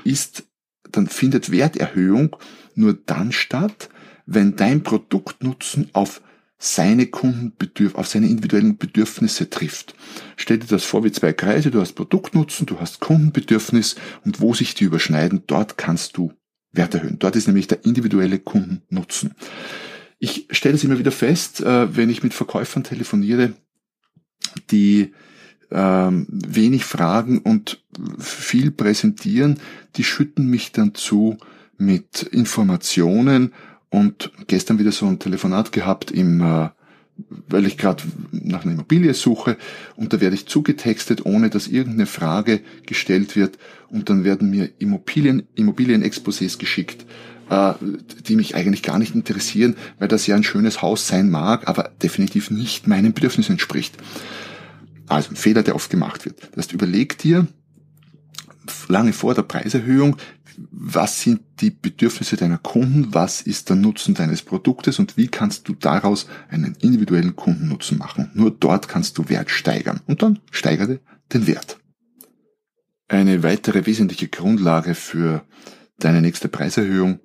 ist, 0.03 0.43
dann 0.91 1.07
findet 1.07 1.51
Werterhöhung 1.51 2.35
nur 2.75 2.93
dann 2.93 3.31
statt, 3.31 3.89
wenn 4.25 4.55
dein 4.55 4.83
Produktnutzen 4.83 5.89
auf 5.93 6.21
seine 6.61 7.07
Kundenbedürf 7.07 7.95
auf 7.95 8.07
seine 8.07 8.27
individuellen 8.27 8.77
Bedürfnisse 8.77 9.49
trifft. 9.49 9.95
Stell 10.35 10.59
dir 10.59 10.67
das 10.67 10.83
vor 10.83 11.05
wie 11.05 11.11
zwei 11.11 11.31
Kreise, 11.31 11.71
du 11.71 11.79
hast 11.79 11.93
Produktnutzen, 11.93 12.65
du 12.65 12.79
hast 12.81 12.99
Kundenbedürfnis 12.99 13.95
und 14.25 14.41
wo 14.41 14.53
sich 14.53 14.75
die 14.75 14.83
überschneiden, 14.83 15.43
dort 15.47 15.77
kannst 15.77 16.17
du 16.17 16.33
Wert 16.73 16.93
erhöhen. 16.93 17.17
Dort 17.17 17.37
ist 17.37 17.47
nämlich 17.47 17.67
der 17.67 17.85
individuelle 17.85 18.39
Kundennutzen. 18.39 19.33
Ich 20.19 20.47
stelle 20.51 20.75
es 20.75 20.83
immer 20.83 20.99
wieder 20.99 21.13
fest, 21.13 21.61
äh, 21.61 21.95
wenn 21.95 22.09
ich 22.09 22.23
mit 22.23 22.33
Verkäufern 22.33 22.83
telefoniere, 22.83 23.53
die 24.69 25.13
ähm, 25.71 26.27
wenig 26.29 26.83
fragen 26.83 27.39
und 27.39 27.83
viel 28.19 28.71
präsentieren, 28.71 29.59
die 29.95 30.03
schütten 30.03 30.47
mich 30.47 30.73
dann 30.73 30.93
zu 30.93 31.37
mit 31.77 32.23
Informationen 32.23 33.53
und 33.89 34.31
gestern 34.47 34.79
wieder 34.79 34.91
so 34.91 35.07
ein 35.07 35.19
Telefonat 35.19 35.71
gehabt 35.71 36.11
im, 36.11 36.41
äh, 36.41 36.69
weil 37.47 37.65
ich 37.65 37.77
gerade 37.77 38.03
nach 38.31 38.63
einer 38.63 38.73
Immobilie 38.73 39.13
suche 39.13 39.57
und 39.95 40.13
da 40.13 40.21
werde 40.21 40.35
ich 40.35 40.47
zugetextet, 40.47 41.25
ohne 41.25 41.49
dass 41.49 41.67
irgendeine 41.67 42.05
Frage 42.05 42.61
gestellt 42.85 43.35
wird 43.35 43.57
und 43.89 44.09
dann 44.09 44.23
werden 44.23 44.49
mir 44.49 44.69
Immobilien, 44.79 45.43
Immobilienexposés 45.55 46.57
geschickt, 46.59 47.05
äh, 47.49 47.73
die 48.27 48.35
mich 48.35 48.55
eigentlich 48.55 48.83
gar 48.83 48.99
nicht 48.99 49.15
interessieren, 49.15 49.75
weil 49.97 50.07
das 50.07 50.27
ja 50.27 50.35
ein 50.35 50.43
schönes 50.43 50.81
Haus 50.81 51.07
sein 51.07 51.29
mag, 51.29 51.67
aber 51.67 51.91
definitiv 52.01 52.51
nicht 52.51 52.87
meinen 52.87 53.13
Bedürfnissen 53.13 53.53
entspricht. 53.53 53.97
Also 55.07 55.31
ein 55.31 55.35
Fehler, 55.35 55.63
der 55.63 55.75
oft 55.75 55.89
gemacht 55.89 56.25
wird. 56.25 56.39
Das 56.51 56.65
heißt, 56.65 56.73
überleg 56.73 57.17
dir 57.17 57.47
lange 58.87 59.13
vor 59.13 59.33
der 59.33 59.43
Preiserhöhung, 59.43 60.17
was 60.71 61.21
sind 61.21 61.41
die 61.61 61.71
Bedürfnisse 61.71 62.35
deiner 62.35 62.57
Kunden, 62.57 63.13
was 63.13 63.41
ist 63.41 63.69
der 63.69 63.75
Nutzen 63.75 64.13
deines 64.13 64.41
Produktes 64.41 64.99
und 64.99 65.15
wie 65.15 65.27
kannst 65.27 65.67
du 65.67 65.73
daraus 65.73 66.27
einen 66.49 66.75
individuellen 66.75 67.35
Kundennutzen 67.35 67.97
machen. 67.97 68.31
Nur 68.33 68.51
dort 68.51 68.87
kannst 68.87 69.17
du 69.17 69.29
Wert 69.29 69.49
steigern 69.49 70.01
und 70.05 70.21
dann 70.21 70.39
steigere 70.51 70.99
den 71.33 71.47
Wert. 71.47 71.79
Eine 73.07 73.41
weitere 73.43 73.85
wesentliche 73.85 74.27
Grundlage 74.27 74.95
für 74.95 75.43
deine 75.97 76.21
nächste 76.21 76.47
Preiserhöhung 76.47 77.19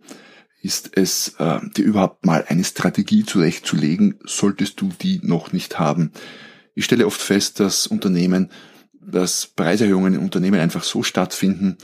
ist 0.63 0.97
es, 0.97 1.35
äh, 1.39 1.61
dir 1.77 1.85
überhaupt 1.85 2.25
mal 2.25 2.45
eine 2.49 2.65
Strategie 2.65 3.25
zurechtzulegen, 3.25 4.19
solltest 4.25 4.81
du 4.81 4.89
die 5.01 5.21
noch 5.23 5.53
nicht 5.53 5.79
haben. 5.79 6.11
Ich 6.75 6.87
stelle 6.87 7.07
oft 7.07 7.21
fest, 7.21 7.61
dass 7.61 7.87
Unternehmen, 7.87 8.51
dass 9.07 9.47
Preiserhöhungen 9.47 10.15
in 10.15 10.21
Unternehmen 10.21 10.61
einfach 10.61 10.85
so 10.85 11.03
stattfinden, 11.03 11.77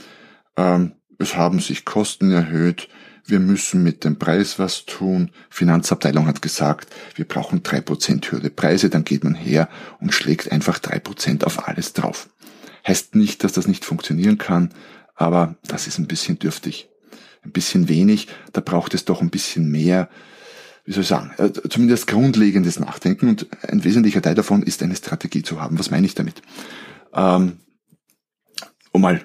ähm, 0.57 0.93
es 1.17 1.35
haben 1.35 1.59
sich 1.59 1.85
Kosten 1.85 2.31
erhöht, 2.31 2.89
wir 3.25 3.39
müssen 3.39 3.83
mit 3.83 4.03
dem 4.03 4.17
Preis 4.17 4.59
was 4.59 4.85
tun. 4.85 5.31
Finanzabteilung 5.49 6.25
hat 6.25 6.41
gesagt, 6.41 6.93
wir 7.15 7.25
brauchen 7.25 7.63
drei 7.63 7.81
Prozent 7.81 8.31
höhere 8.31 8.49
Preise, 8.49 8.89
dann 8.89 9.03
geht 9.03 9.23
man 9.23 9.35
her 9.35 9.69
und 9.99 10.13
schlägt 10.13 10.51
einfach 10.51 10.79
drei 10.79 10.99
Prozent 10.99 11.45
auf 11.45 11.67
alles 11.67 11.93
drauf. 11.93 12.29
Heißt 12.87 13.15
nicht, 13.15 13.43
dass 13.43 13.53
das 13.53 13.67
nicht 13.67 13.85
funktionieren 13.85 14.37
kann, 14.37 14.73
aber 15.15 15.55
das 15.67 15.87
ist 15.87 15.99
ein 15.99 16.07
bisschen 16.07 16.39
dürftig. 16.39 16.89
Ein 17.43 17.51
bisschen 17.51 17.89
wenig, 17.89 18.27
da 18.53 18.61
braucht 18.61 18.93
es 18.93 19.05
doch 19.05 19.21
ein 19.21 19.29
bisschen 19.29 19.69
mehr, 19.69 20.09
wie 20.85 20.93
soll 20.93 21.03
ich 21.03 21.09
sagen, 21.09 21.31
äh, 21.37 21.51
zumindest 21.69 22.07
grundlegendes 22.07 22.79
Nachdenken 22.79 23.29
und 23.29 23.47
ein 23.67 23.83
wesentlicher 23.83 24.21
Teil 24.21 24.35
davon 24.35 24.63
ist 24.63 24.81
eine 24.81 24.95
Strategie 24.95 25.43
zu 25.43 25.61
haben. 25.61 25.77
Was 25.77 25.91
meine 25.91 26.05
ich 26.05 26.15
damit? 26.15 26.41
Ähm, 27.13 27.57
um 28.91 29.01
mal 29.01 29.21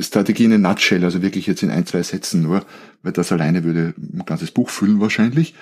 Strategie 0.00 0.44
in 0.44 0.52
a 0.52 0.58
nutshell, 0.58 1.04
also 1.04 1.22
wirklich 1.22 1.46
jetzt 1.46 1.62
in 1.62 1.70
ein, 1.70 1.86
zwei 1.86 2.02
Sätzen 2.02 2.42
nur, 2.42 2.64
weil 3.02 3.12
das 3.12 3.32
alleine 3.32 3.64
würde 3.64 3.94
ein 3.96 4.24
ganzes 4.26 4.50
Buch 4.50 4.70
füllen 4.70 5.00
wahrscheinlich. 5.00 5.54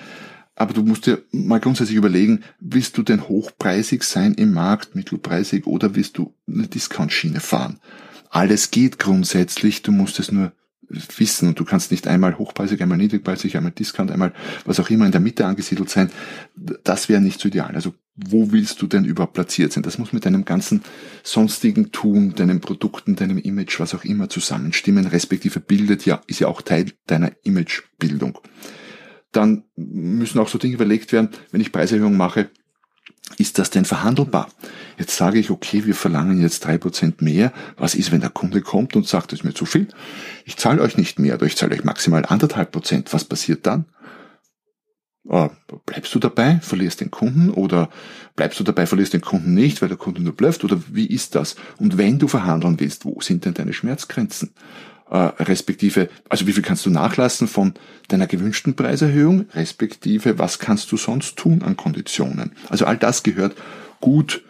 Aber 0.55 0.73
du 0.73 0.81
musst 0.81 1.05
dir 1.05 1.23
mal 1.31 1.59
grundsätzlich 1.59 1.97
überlegen, 1.97 2.43
willst 2.59 2.97
du 2.97 3.03
denn 3.03 3.27
hochpreisig 3.27 4.03
sein 4.03 4.33
im 4.33 4.53
Markt, 4.53 4.95
mittelpreisig 4.95 5.67
oder 5.67 5.95
willst 5.95 6.17
du 6.17 6.33
eine 6.47 6.67
Discount-Schiene 6.67 7.39
fahren? 7.39 7.79
Alles 8.29 8.71
geht 8.71 8.99
grundsätzlich, 8.99 9.83
du 9.83 9.91
musst 9.91 10.19
es 10.19 10.31
nur 10.31 10.51
wissen 10.89 11.49
und 11.49 11.59
du 11.59 11.65
kannst 11.65 11.91
nicht 11.91 12.07
einmal 12.07 12.37
hochpreisig, 12.37 12.81
einmal 12.81 12.97
niedrigpreisig, 12.97 13.57
einmal 13.57 13.71
Discount, 13.71 14.11
einmal 14.11 14.33
was 14.65 14.79
auch 14.79 14.89
immer 14.89 15.05
in 15.05 15.11
der 15.11 15.21
Mitte 15.21 15.45
angesiedelt 15.45 15.89
sein. 15.89 16.09
Das 16.55 17.09
wäre 17.09 17.21
nicht 17.21 17.39
so 17.39 17.47
ideal. 17.47 17.75
Also 17.75 17.93
wo 18.15 18.51
willst 18.51 18.81
du 18.81 18.87
denn 18.87 19.05
überhaupt 19.05 19.33
platziert 19.33 19.73
sein? 19.73 19.83
Das 19.83 19.97
muss 19.97 20.13
mit 20.13 20.25
deinem 20.25 20.45
ganzen 20.45 20.81
sonstigen 21.23 21.91
Tun, 21.91 22.33
deinen 22.35 22.61
Produkten, 22.61 23.15
deinem 23.15 23.37
Image, 23.37 23.79
was 23.79 23.93
auch 23.93 24.03
immer 24.03 24.29
zusammenstimmen, 24.29 25.05
respektive 25.05 25.59
bildet 25.59 26.05
ja, 26.05 26.21
ist 26.27 26.39
ja 26.39 26.47
auch 26.47 26.61
Teil 26.61 26.93
deiner 27.05 27.31
Imagebildung 27.43 28.39
dann 29.31 29.65
müssen 29.75 30.39
auch 30.39 30.47
so 30.47 30.57
Dinge 30.57 30.73
überlegt 30.73 31.11
werden, 31.11 31.29
wenn 31.51 31.61
ich 31.61 31.71
Preiserhöhungen 31.71 32.17
mache, 32.17 32.49
ist 33.37 33.59
das 33.59 33.69
denn 33.69 33.85
verhandelbar? 33.85 34.47
Jetzt 34.97 35.15
sage 35.15 35.39
ich, 35.39 35.49
okay, 35.49 35.85
wir 35.85 35.95
verlangen 35.95 36.41
jetzt 36.41 36.65
drei 36.65 36.77
Prozent 36.77 37.21
mehr. 37.21 37.51
Was 37.77 37.93
ist, 37.93 38.11
wenn 38.11 38.21
der 38.21 38.29
Kunde 38.29 38.61
kommt 38.61 38.95
und 38.95 39.07
sagt, 39.07 39.31
das 39.31 39.39
ist 39.39 39.43
mir 39.45 39.53
zu 39.53 39.65
viel? 39.65 39.87
Ich 40.45 40.57
zahle 40.57 40.81
euch 40.81 40.97
nicht 40.97 41.19
mehr 41.19 41.35
oder 41.35 41.45
ich 41.45 41.57
zahle 41.57 41.75
euch 41.75 41.83
maximal 41.83 42.25
anderthalb 42.25 42.71
Prozent. 42.71 43.13
Was 43.13 43.25
passiert 43.25 43.67
dann? 43.67 43.85
Äh, 45.29 45.49
bleibst 45.85 46.15
du 46.15 46.19
dabei, 46.19 46.59
verlierst 46.61 47.01
den 47.01 47.11
Kunden 47.11 47.49
oder 47.49 47.89
bleibst 48.35 48.59
du 48.59 48.63
dabei, 48.63 48.85
verlierst 48.85 49.13
den 49.13 49.21
Kunden 49.21 49.53
nicht, 49.53 49.81
weil 49.81 49.89
der 49.89 49.97
Kunde 49.97 50.23
nur 50.23 50.33
blöfft 50.33 50.63
oder 50.63 50.81
wie 50.91 51.07
ist 51.07 51.35
das? 51.35 51.57
Und 51.77 51.97
wenn 51.97 52.17
du 52.19 52.27
verhandeln 52.27 52.79
willst, 52.79 53.03
wo 53.03 53.19
sind 53.19 53.45
denn 53.45 53.53
deine 53.53 53.73
Schmerzgrenzen? 53.73 54.53
Äh, 55.09 55.17
respektive, 55.43 56.09
also 56.29 56.47
wie 56.47 56.53
viel 56.53 56.63
kannst 56.63 56.85
du 56.85 56.89
nachlassen 56.89 57.47
von 57.47 57.73
deiner 58.07 58.27
gewünschten 58.27 58.75
Preiserhöhung, 58.75 59.45
respektive 59.53 60.39
was 60.39 60.59
kannst 60.59 60.91
du 60.91 60.97
sonst 60.97 61.37
tun 61.37 61.61
an 61.63 61.77
Konditionen. 61.77 62.51
Also 62.69 62.85
all 62.85 62.97
das 62.97 63.23
gehört 63.23 63.55
gut 63.99 64.43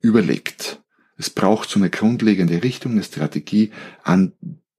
überlegt. 0.00 0.80
Es 1.16 1.30
braucht 1.30 1.70
so 1.70 1.78
eine 1.78 1.90
grundlegende 1.90 2.62
Richtung, 2.62 2.92
eine 2.92 3.04
Strategie, 3.04 3.70
an 4.02 4.32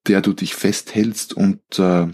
der 0.07 0.21
du 0.21 0.33
dich 0.33 0.55
festhältst 0.55 1.33
und 1.33 1.61
äh, 1.79 2.07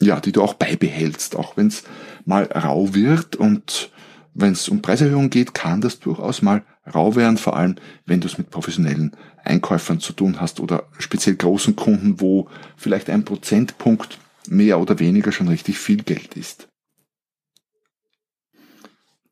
ja, 0.00 0.20
die 0.20 0.32
du 0.32 0.42
auch 0.42 0.54
beibehältst, 0.54 1.36
auch 1.36 1.56
wenn 1.56 1.68
es 1.68 1.84
mal 2.24 2.44
rau 2.44 2.94
wird 2.94 3.36
und 3.36 3.90
wenn 4.34 4.52
es 4.52 4.68
um 4.68 4.82
Preiserhöhungen 4.82 5.30
geht, 5.30 5.54
kann 5.54 5.80
das 5.80 6.00
durchaus 6.00 6.42
mal 6.42 6.64
rau 6.92 7.14
werden, 7.14 7.38
vor 7.38 7.56
allem 7.56 7.76
wenn 8.04 8.20
du 8.20 8.26
es 8.26 8.36
mit 8.36 8.50
professionellen 8.50 9.16
Einkäufern 9.42 10.00
zu 10.00 10.12
tun 10.12 10.40
hast 10.40 10.60
oder 10.60 10.88
speziell 10.98 11.36
großen 11.36 11.76
Kunden, 11.76 12.20
wo 12.20 12.48
vielleicht 12.76 13.08
ein 13.10 13.24
Prozentpunkt 13.24 14.18
mehr 14.48 14.80
oder 14.80 14.98
weniger 14.98 15.32
schon 15.32 15.48
richtig 15.48 15.78
viel 15.78 16.02
Geld 16.02 16.36
ist. 16.36 16.68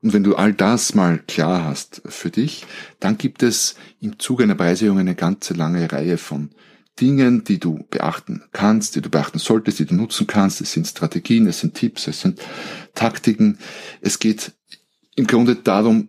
Und 0.02 0.12
wenn 0.12 0.25
du 0.25 0.35
all 0.35 0.52
das 0.52 0.94
mal 0.94 1.18
klar 1.18 1.64
hast 1.64 2.02
für 2.06 2.30
dich, 2.30 2.66
dann 2.99 3.18
gibt 3.18 3.42
es 3.42 3.76
im 4.00 4.18
Zuge 4.18 4.44
einer 4.44 4.56
Preiserhöhung 4.56 4.99
eine 4.99 5.14
ganze 5.14 5.54
lange 5.54 5.90
Reihe 5.92 6.18
von 6.18 6.50
Dingen, 7.00 7.44
die 7.44 7.59
du 7.59 7.85
beachten 7.88 8.42
kannst, 8.52 8.97
die 8.97 9.00
du 9.00 9.11
beachten 9.11 9.38
solltest, 9.38 9.78
die 9.78 9.87
du 9.87 9.94
nutzen 9.94 10.26
kannst. 10.26 10.61
Es 10.61 10.73
sind 10.73 10.87
Strategien, 10.87 11.47
es 11.47 11.61
sind 11.61 11.75
Tipps, 11.75 12.09
es 12.09 12.21
sind 12.21 12.40
Taktiken. 12.94 13.59
Es 14.00 14.18
geht 14.18 14.52
im 15.14 15.26
Grunde 15.26 15.57
darum, 15.57 16.09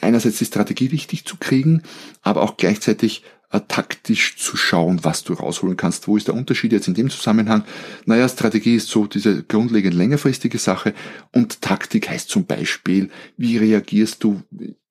einerseits 0.00 0.38
die 0.38 0.44
Strategie 0.44 0.86
richtig 0.86 1.24
zu 1.24 1.36
kriegen, 1.36 1.82
aber 2.22 2.42
auch 2.42 2.56
gleichzeitig 2.56 3.22
äh, 3.50 3.60
taktisch 3.68 4.36
zu 4.36 4.56
schauen, 4.56 5.04
was 5.04 5.24
du 5.24 5.32
rausholen 5.32 5.76
kannst. 5.76 6.08
Wo 6.08 6.16
ist 6.16 6.28
der 6.28 6.34
Unterschied 6.34 6.72
jetzt 6.72 6.88
in 6.88 6.94
dem 6.94 7.10
Zusammenhang? 7.10 7.64
Naja, 8.04 8.28
Strategie 8.28 8.76
ist 8.76 8.88
so 8.88 9.06
diese 9.06 9.42
grundlegend 9.44 9.94
längerfristige 9.94 10.58
Sache 10.58 10.94
und 11.32 11.62
Taktik 11.62 12.08
heißt 12.08 12.28
zum 12.28 12.46
Beispiel, 12.46 13.10
wie 13.36 13.56
reagierst 13.56 14.24
du 14.24 14.42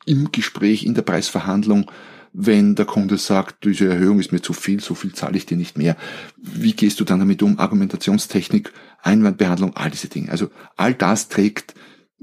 im 0.06 0.32
Gespräch, 0.32 0.86
in 0.86 0.94
der 0.94 1.02
Preisverhandlung, 1.02 1.92
wenn 2.32 2.76
der 2.76 2.86
Kunde 2.86 3.18
sagt, 3.18 3.64
diese 3.64 3.88
Erhöhung 3.88 4.20
ist 4.20 4.32
mir 4.32 4.42
zu 4.42 4.54
viel, 4.54 4.82
so 4.82 4.94
viel 4.94 5.14
zahle 5.14 5.38
ich 5.38 5.46
dir 5.46 5.58
nicht 5.58 5.78
mehr. 5.78 5.96
Wie 6.38 6.74
gehst 6.74 7.00
du 7.00 7.06
dann 7.06 7.20
damit 7.20 7.42
um? 7.42 7.60
Argumentationstechnik, 7.60 8.74
Einwandbehandlung, 9.02 9.76
all 9.76 9.90
diese 9.90 10.10
Dinge. 10.10 10.32
Also 10.32 10.50
all 10.76 10.94
das 10.94 11.30
trägt 11.30 11.76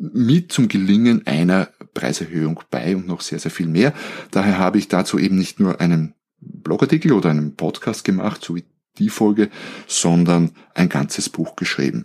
mit 0.03 0.51
zum 0.51 0.67
Gelingen 0.67 1.27
einer 1.27 1.69
Preiserhöhung 1.95 2.61
bei 2.71 2.97
und 2.97 3.07
noch 3.07 3.21
sehr, 3.21 3.39
sehr 3.39 3.53
viel 3.53 3.69
mehr. 3.69 3.95
Daher 4.33 4.59
habe 4.59 4.79
ich 4.79 4.89
dazu 4.89 5.19
eben 5.19 5.39
nicht 5.39 5.61
nur 5.61 5.81
einen 5.81 6.15
Blogartikel 6.41 7.13
oder 7.13 7.31
einen 7.31 7.55
Podcast 7.55 8.05
gemacht, 8.05 8.43
so 8.43 8.57
wie 8.57 8.65
die 8.99 9.11
Folge, 9.11 9.49
sondern 9.87 10.51
ein 10.75 10.89
ganzes 10.89 11.29
Buch 11.29 11.55
geschrieben. 11.55 12.05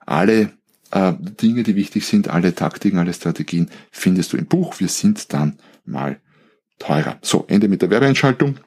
Alle 0.00 0.52
äh, 0.90 1.12
Dinge, 1.20 1.62
die 1.62 1.76
wichtig 1.76 2.06
sind, 2.06 2.28
alle 2.28 2.54
Taktiken, 2.54 2.98
alle 2.98 3.14
Strategien 3.14 3.70
findest 3.92 4.32
du 4.32 4.36
im 4.36 4.46
Buch. 4.46 4.80
Wir 4.80 4.88
sind 4.88 5.32
dann 5.32 5.58
mal 5.84 6.20
teurer. 6.80 7.18
So, 7.22 7.44
Ende 7.48 7.68
mit 7.68 7.82
der 7.82 7.90
Werbeeinschaltung. 7.90 8.58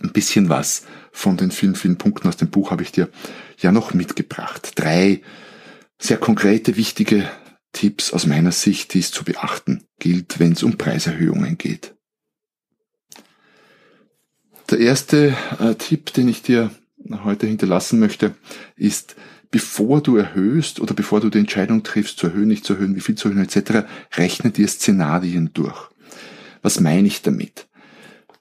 Ein 0.00 0.12
bisschen 0.12 0.48
was 0.48 0.86
von 1.10 1.36
den 1.36 1.50
vielen, 1.50 1.74
vielen 1.74 1.98
Punkten 1.98 2.28
aus 2.28 2.36
dem 2.36 2.50
Buch 2.50 2.70
habe 2.70 2.84
ich 2.84 2.92
dir 2.92 3.08
ja 3.58 3.72
noch 3.72 3.92
mitgebracht. 3.92 4.72
Drei 4.76 5.22
sehr 5.98 6.18
konkrete, 6.18 6.76
wichtige 6.76 7.28
Tipps 7.72 8.12
aus 8.12 8.26
meiner 8.26 8.52
Sicht, 8.52 8.94
die 8.94 9.00
es 9.00 9.10
zu 9.10 9.24
beachten 9.24 9.84
gilt, 9.98 10.38
wenn 10.38 10.52
es 10.52 10.62
um 10.62 10.76
Preiserhöhungen 10.78 11.58
geht. 11.58 11.94
Der 14.70 14.78
erste 14.80 15.36
äh, 15.58 15.74
Tipp, 15.74 16.12
den 16.12 16.28
ich 16.28 16.42
dir 16.42 16.70
heute 17.24 17.46
hinterlassen 17.46 17.98
möchte, 17.98 18.34
ist, 18.76 19.16
bevor 19.50 20.02
du 20.02 20.16
erhöhst 20.16 20.80
oder 20.80 20.94
bevor 20.94 21.20
du 21.20 21.30
die 21.30 21.38
Entscheidung 21.38 21.82
triffst, 21.82 22.18
zu 22.18 22.26
erhöhen, 22.26 22.48
nicht 22.48 22.64
zu 22.64 22.74
erhöhen, 22.74 22.94
wie 22.94 23.00
viel 23.00 23.14
zu 23.14 23.28
erhöhen 23.28 23.44
etc., 23.44 23.86
rechne 24.16 24.50
dir 24.50 24.68
Szenarien 24.68 25.50
durch. 25.54 25.88
Was 26.60 26.80
meine 26.80 27.06
ich 27.06 27.22
damit? 27.22 27.68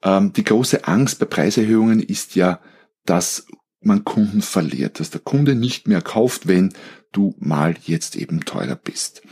Ähm, 0.03 0.34
die 0.34 0.43
große 0.43 0.86
Angst 0.86 1.19
bei 1.19 1.25
Preiserhöhungen 1.25 2.01
ist 2.01 2.36
ja, 2.36 2.60
dass 3.05 3.48
man 3.79 4.03
Kunden 4.03 4.41
verliert, 4.41 5.00
dass 5.00 5.12
der 5.12 5.22
Kunde 5.22 5.55
nicht 5.55 5.88
mehr 5.88 6.01
kauft, 6.01 6.48
wenn 6.48 6.74
du 7.17 7.36
mal 7.39 7.75
jetzt 7.86 8.15
eben 8.15 8.41
teurer 8.41 8.75
bist. 8.75 9.24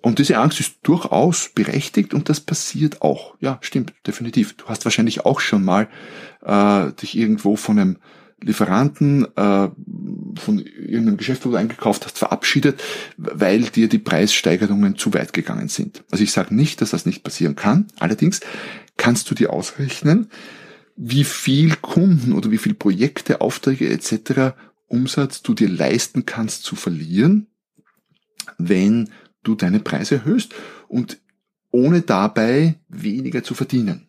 Und 0.00 0.18
diese 0.18 0.38
Angst 0.38 0.60
ist 0.60 0.76
durchaus 0.82 1.50
berechtigt 1.54 2.14
und 2.14 2.28
das 2.28 2.40
passiert 2.40 3.02
auch. 3.02 3.34
Ja, 3.40 3.58
stimmt, 3.60 3.92
definitiv. 4.06 4.54
Du 4.56 4.66
hast 4.66 4.84
wahrscheinlich 4.84 5.24
auch 5.24 5.40
schon 5.40 5.64
mal 5.64 5.88
äh, 6.44 6.92
dich 7.00 7.16
irgendwo 7.16 7.56
von 7.56 7.78
einem 7.78 7.96
Lieferanten, 8.40 9.24
äh, 9.36 9.68
von 10.40 10.58
irgendeinem 10.58 11.16
Geschäft, 11.16 11.46
wo 11.46 11.50
du 11.50 11.56
eingekauft 11.56 12.04
hast, 12.04 12.18
verabschiedet, 12.18 12.82
weil 13.16 13.62
dir 13.62 13.88
die 13.88 13.98
Preissteigerungen 13.98 14.96
zu 14.96 15.14
weit 15.14 15.32
gegangen 15.32 15.68
sind. 15.68 16.02
Also 16.10 16.24
ich 16.24 16.32
sage 16.32 16.54
nicht, 16.54 16.80
dass 16.80 16.90
das 16.90 17.06
nicht 17.06 17.22
passieren 17.22 17.54
kann. 17.54 17.86
Allerdings 18.00 18.40
kannst 18.96 19.30
du 19.30 19.36
dir 19.36 19.52
ausrechnen, 19.52 20.28
wie 20.96 21.24
viel 21.24 21.76
Kunden 21.76 22.32
oder 22.32 22.50
wie 22.50 22.58
viel 22.58 22.74
Projekte, 22.74 23.40
Aufträge 23.40 23.88
etc 23.88 24.54
Umsatz 24.92 25.42
du 25.42 25.54
dir 25.54 25.68
leisten 25.68 26.26
kannst 26.26 26.64
zu 26.64 26.76
verlieren, 26.76 27.46
wenn 28.58 29.10
du 29.42 29.54
deine 29.54 29.80
Preise 29.80 30.16
erhöhst 30.16 30.54
und 30.88 31.18
ohne 31.70 32.02
dabei 32.02 32.78
weniger 32.88 33.42
zu 33.42 33.54
verdienen. 33.54 34.06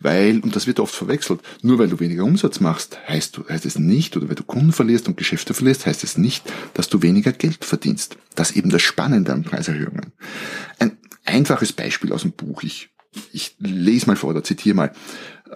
Weil, 0.00 0.40
und 0.40 0.54
das 0.54 0.66
wird 0.66 0.80
oft 0.80 0.94
verwechselt, 0.94 1.40
nur 1.62 1.78
weil 1.78 1.88
du 1.88 2.00
weniger 2.00 2.24
Umsatz 2.24 2.60
machst, 2.60 2.98
heißt, 3.08 3.36
du, 3.36 3.48
heißt 3.48 3.64
es 3.64 3.78
nicht, 3.78 4.16
oder 4.16 4.28
weil 4.28 4.34
du 4.34 4.42
Kunden 4.42 4.72
verlierst 4.72 5.08
und 5.08 5.16
Geschäfte 5.16 5.54
verlierst, 5.54 5.86
heißt 5.86 6.04
es 6.04 6.18
nicht, 6.18 6.52
dass 6.74 6.88
du 6.88 7.00
weniger 7.00 7.32
Geld 7.32 7.64
verdienst. 7.64 8.18
Das 8.34 8.50
ist 8.50 8.56
eben 8.56 8.70
das 8.70 8.82
Spannende 8.82 9.32
an 9.32 9.44
Preiserhöhungen. 9.44 10.12
Ein 10.78 10.98
einfaches 11.24 11.72
Beispiel 11.72 12.12
aus 12.12 12.22
dem 12.22 12.32
Buch. 12.32 12.64
Ich, 12.64 12.90
ich 13.32 13.54
lese 13.60 14.06
mal 14.06 14.16
vor 14.16 14.30
oder 14.30 14.42
zitiere 14.42 14.74
mal. 14.74 14.92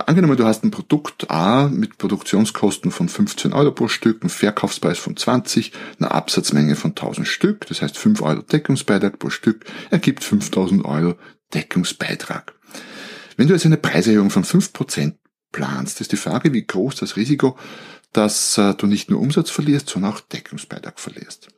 Angenommen, 0.07 0.37
du 0.37 0.45
hast 0.45 0.65
ein 0.65 0.71
Produkt 0.71 1.31
A 1.31 1.69
mit 1.69 1.99
Produktionskosten 1.99 2.91
von 2.91 3.09
15 3.09 3.53
Euro 3.53 3.73
pro 3.73 3.89
Stück, 3.89 4.23
einen 4.23 4.31
Verkaufspreis 4.31 4.99
von 4.99 5.17
20, 5.17 5.73
eine 5.99 6.11
Absatzmenge 6.13 6.77
von 6.77 6.93
1000 6.93 7.27
Stück, 7.27 7.67
das 7.67 7.83
heißt 7.83 7.99
5 7.99 8.23
Euro 8.23 8.43
Deckungsbeitrag 8.43 9.19
pro 9.19 9.31
Stück, 9.31 9.65
ergibt 9.91 10.23
5000 10.23 10.85
Euro 10.85 11.17
Deckungsbeitrag. 11.53 12.55
Wenn 13.37 13.49
du 13.49 13.55
jetzt 13.55 13.67
eine 13.67 13.77
Preiserhöhung 13.77 14.31
von 14.31 14.45
5% 14.45 15.15
planst, 15.53 16.01
ist 16.01 16.13
die 16.13 16.17
Frage, 16.17 16.53
wie 16.53 16.65
groß 16.65 16.97
das 16.97 17.17
Risiko, 17.17 17.59
dass 18.13 18.57
äh, 18.57 18.75
du 18.75 18.87
nicht 18.87 19.11
nur 19.11 19.21
Umsatz 19.21 19.51
verlierst, 19.51 19.89
sondern 19.89 20.13
auch 20.13 20.21
Deckungsbeitrag 20.21 21.01
verlierst. 21.01 21.49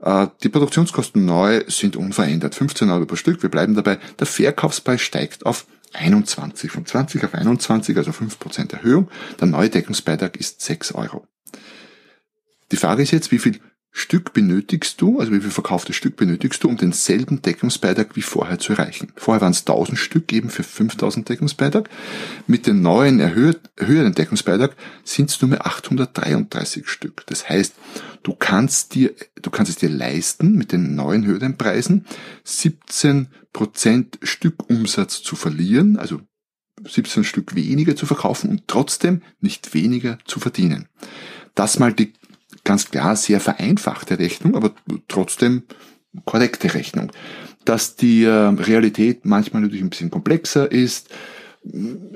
Äh, 0.00 0.28
die 0.42 0.48
Produktionskosten 0.48 1.24
neu 1.24 1.64
sind 1.68 1.96
unverändert, 1.96 2.54
15 2.54 2.90
Euro 2.90 3.06
pro 3.06 3.16
Stück. 3.16 3.42
Wir 3.42 3.50
bleiben 3.50 3.74
dabei. 3.74 3.98
Der 4.18 4.26
Verkaufspreis 4.26 5.00
steigt 5.00 5.46
auf 5.46 5.66
21, 5.96 6.70
von 6.70 6.86
20 6.86 7.24
auf 7.24 7.34
21, 7.34 7.96
also 7.96 8.12
5% 8.12 8.72
Erhöhung. 8.72 9.08
Der 9.40 9.48
neue 9.48 9.70
Deckungsbeitrag 9.70 10.36
ist 10.36 10.60
6 10.60 10.92
Euro. 10.92 11.26
Die 12.72 12.76
Frage 12.76 13.02
ist 13.02 13.10
jetzt, 13.10 13.32
wie 13.32 13.38
viel 13.38 13.60
Stück 13.98 14.34
benötigst 14.34 15.00
du, 15.00 15.20
also 15.20 15.32
wie 15.32 15.40
viel 15.40 15.50
verkauftes 15.50 15.96
Stück 15.96 16.16
benötigst 16.16 16.62
du, 16.62 16.68
um 16.68 16.76
denselben 16.76 17.40
Deckungsbeitrag 17.40 18.14
wie 18.14 18.20
vorher 18.20 18.58
zu 18.58 18.74
erreichen. 18.74 19.10
Vorher 19.16 19.40
waren 19.40 19.52
es 19.52 19.60
1000 19.60 19.98
Stück 19.98 20.30
eben 20.34 20.50
für 20.50 20.64
5000 20.64 21.26
Deckungsbeitrag. 21.26 21.88
Mit 22.46 22.66
dem 22.66 22.82
neuen 22.82 23.20
erhöhten 23.20 24.14
Deckungsbeitrag 24.14 24.76
sind 25.02 25.30
es 25.30 25.40
nur 25.40 25.48
mehr 25.48 25.66
833 25.66 26.88
Stück. 26.88 27.24
Das 27.28 27.48
heißt, 27.48 27.74
du 28.26 28.34
kannst 28.34 28.96
dir, 28.96 29.14
du 29.40 29.50
kannst 29.50 29.70
es 29.70 29.76
dir 29.76 29.88
leisten, 29.88 30.56
mit 30.56 30.72
den 30.72 30.96
neuen 30.96 31.24
höheren 31.24 31.56
Preisen 31.56 32.06
17 32.42 33.28
Prozent 33.52 34.18
Stückumsatz 34.20 35.22
zu 35.22 35.36
verlieren, 35.36 35.96
also 35.96 36.20
17 36.84 37.22
Stück 37.22 37.54
weniger 37.54 37.94
zu 37.94 38.04
verkaufen 38.04 38.50
und 38.50 38.66
trotzdem 38.66 39.22
nicht 39.40 39.74
weniger 39.74 40.18
zu 40.24 40.40
verdienen. 40.40 40.88
Das 41.54 41.78
mal 41.78 41.92
die 41.92 42.14
ganz 42.64 42.90
klar 42.90 43.14
sehr 43.14 43.40
vereinfachte 43.40 44.18
Rechnung, 44.18 44.56
aber 44.56 44.74
trotzdem 45.06 45.62
korrekte 46.24 46.74
Rechnung. 46.74 47.12
Dass 47.64 47.94
die 47.94 48.24
äh, 48.24 48.30
Realität 48.30 49.24
manchmal 49.24 49.62
natürlich 49.62 49.84
ein 49.84 49.90
bisschen 49.90 50.10
komplexer 50.10 50.70
ist, 50.70 51.10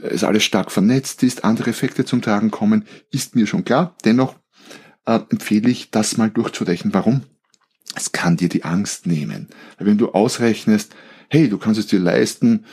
es 0.02 0.24
alles 0.24 0.42
stark 0.42 0.72
vernetzt 0.72 1.22
ist, 1.22 1.44
andere 1.44 1.70
Effekte 1.70 2.04
zum 2.04 2.20
Tragen 2.20 2.50
kommen, 2.50 2.84
ist 3.12 3.36
mir 3.36 3.46
schon 3.46 3.64
klar. 3.64 3.96
Dennoch 4.04 4.34
äh, 5.16 5.20
empfehle 5.30 5.70
ich, 5.70 5.90
das 5.90 6.16
mal 6.16 6.30
durchzurechnen. 6.30 6.94
Warum? 6.94 7.22
Es 7.94 8.12
kann 8.12 8.36
dir 8.36 8.48
die 8.48 8.64
Angst 8.64 9.06
nehmen. 9.06 9.48
Weil 9.78 9.88
wenn 9.88 9.98
du 9.98 10.10
ausrechnest, 10.10 10.94
hey, 11.28 11.48
du 11.48 11.58
kannst 11.58 11.80
es 11.80 11.86
dir 11.86 11.98
leisten, 11.98 12.64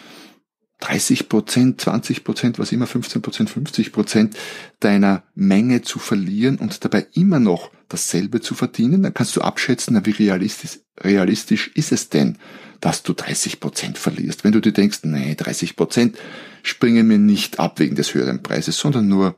30 0.79 1.27
Prozent, 1.27 1.81
20 1.81 2.23
Prozent, 2.23 2.59
was 2.59 2.71
immer 2.71 2.85
15 2.85 3.21
Prozent, 3.23 3.49
50 3.49 3.91
Prozent 3.91 4.37
deiner 4.79 5.23
Menge 5.33 5.81
zu 5.81 5.97
verlieren 5.97 6.57
und 6.57 6.85
dabei 6.85 7.07
immer 7.13 7.39
noch 7.39 7.71
dasselbe 7.89 8.41
zu 8.41 8.53
verdienen, 8.53 9.01
dann 9.01 9.13
kannst 9.13 9.35
du 9.35 9.41
abschätzen, 9.41 9.99
wie 10.05 10.11
realistisch, 10.11 10.79
realistisch 10.99 11.71
ist 11.73 11.91
es 11.91 12.09
denn, 12.09 12.37
dass 12.79 13.01
du 13.01 13.13
30 13.13 13.59
Prozent 13.59 13.97
verlierst. 13.97 14.43
Wenn 14.43 14.51
du 14.51 14.59
dir 14.59 14.71
denkst, 14.71 14.99
nee, 15.03 15.33
30 15.33 15.75
Prozent 15.75 16.17
springen 16.61 17.07
mir 17.07 17.17
nicht 17.17 17.59
ab 17.59 17.79
wegen 17.79 17.95
des 17.95 18.13
höheren 18.13 18.43
Preises, 18.43 18.77
sondern 18.77 19.07
nur 19.07 19.35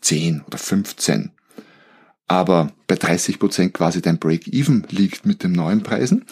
10 0.00 0.42
oder 0.42 0.58
15. 0.58 1.30
Aber 2.30 2.70
bei 2.86 2.94
30 2.94 3.40
Prozent 3.40 3.74
quasi 3.74 4.00
dein 4.00 4.20
Break-Even 4.20 4.86
liegt 4.90 5.26
mit 5.26 5.42
den 5.42 5.50
neuen 5.50 5.82
Preisen, 5.82 6.24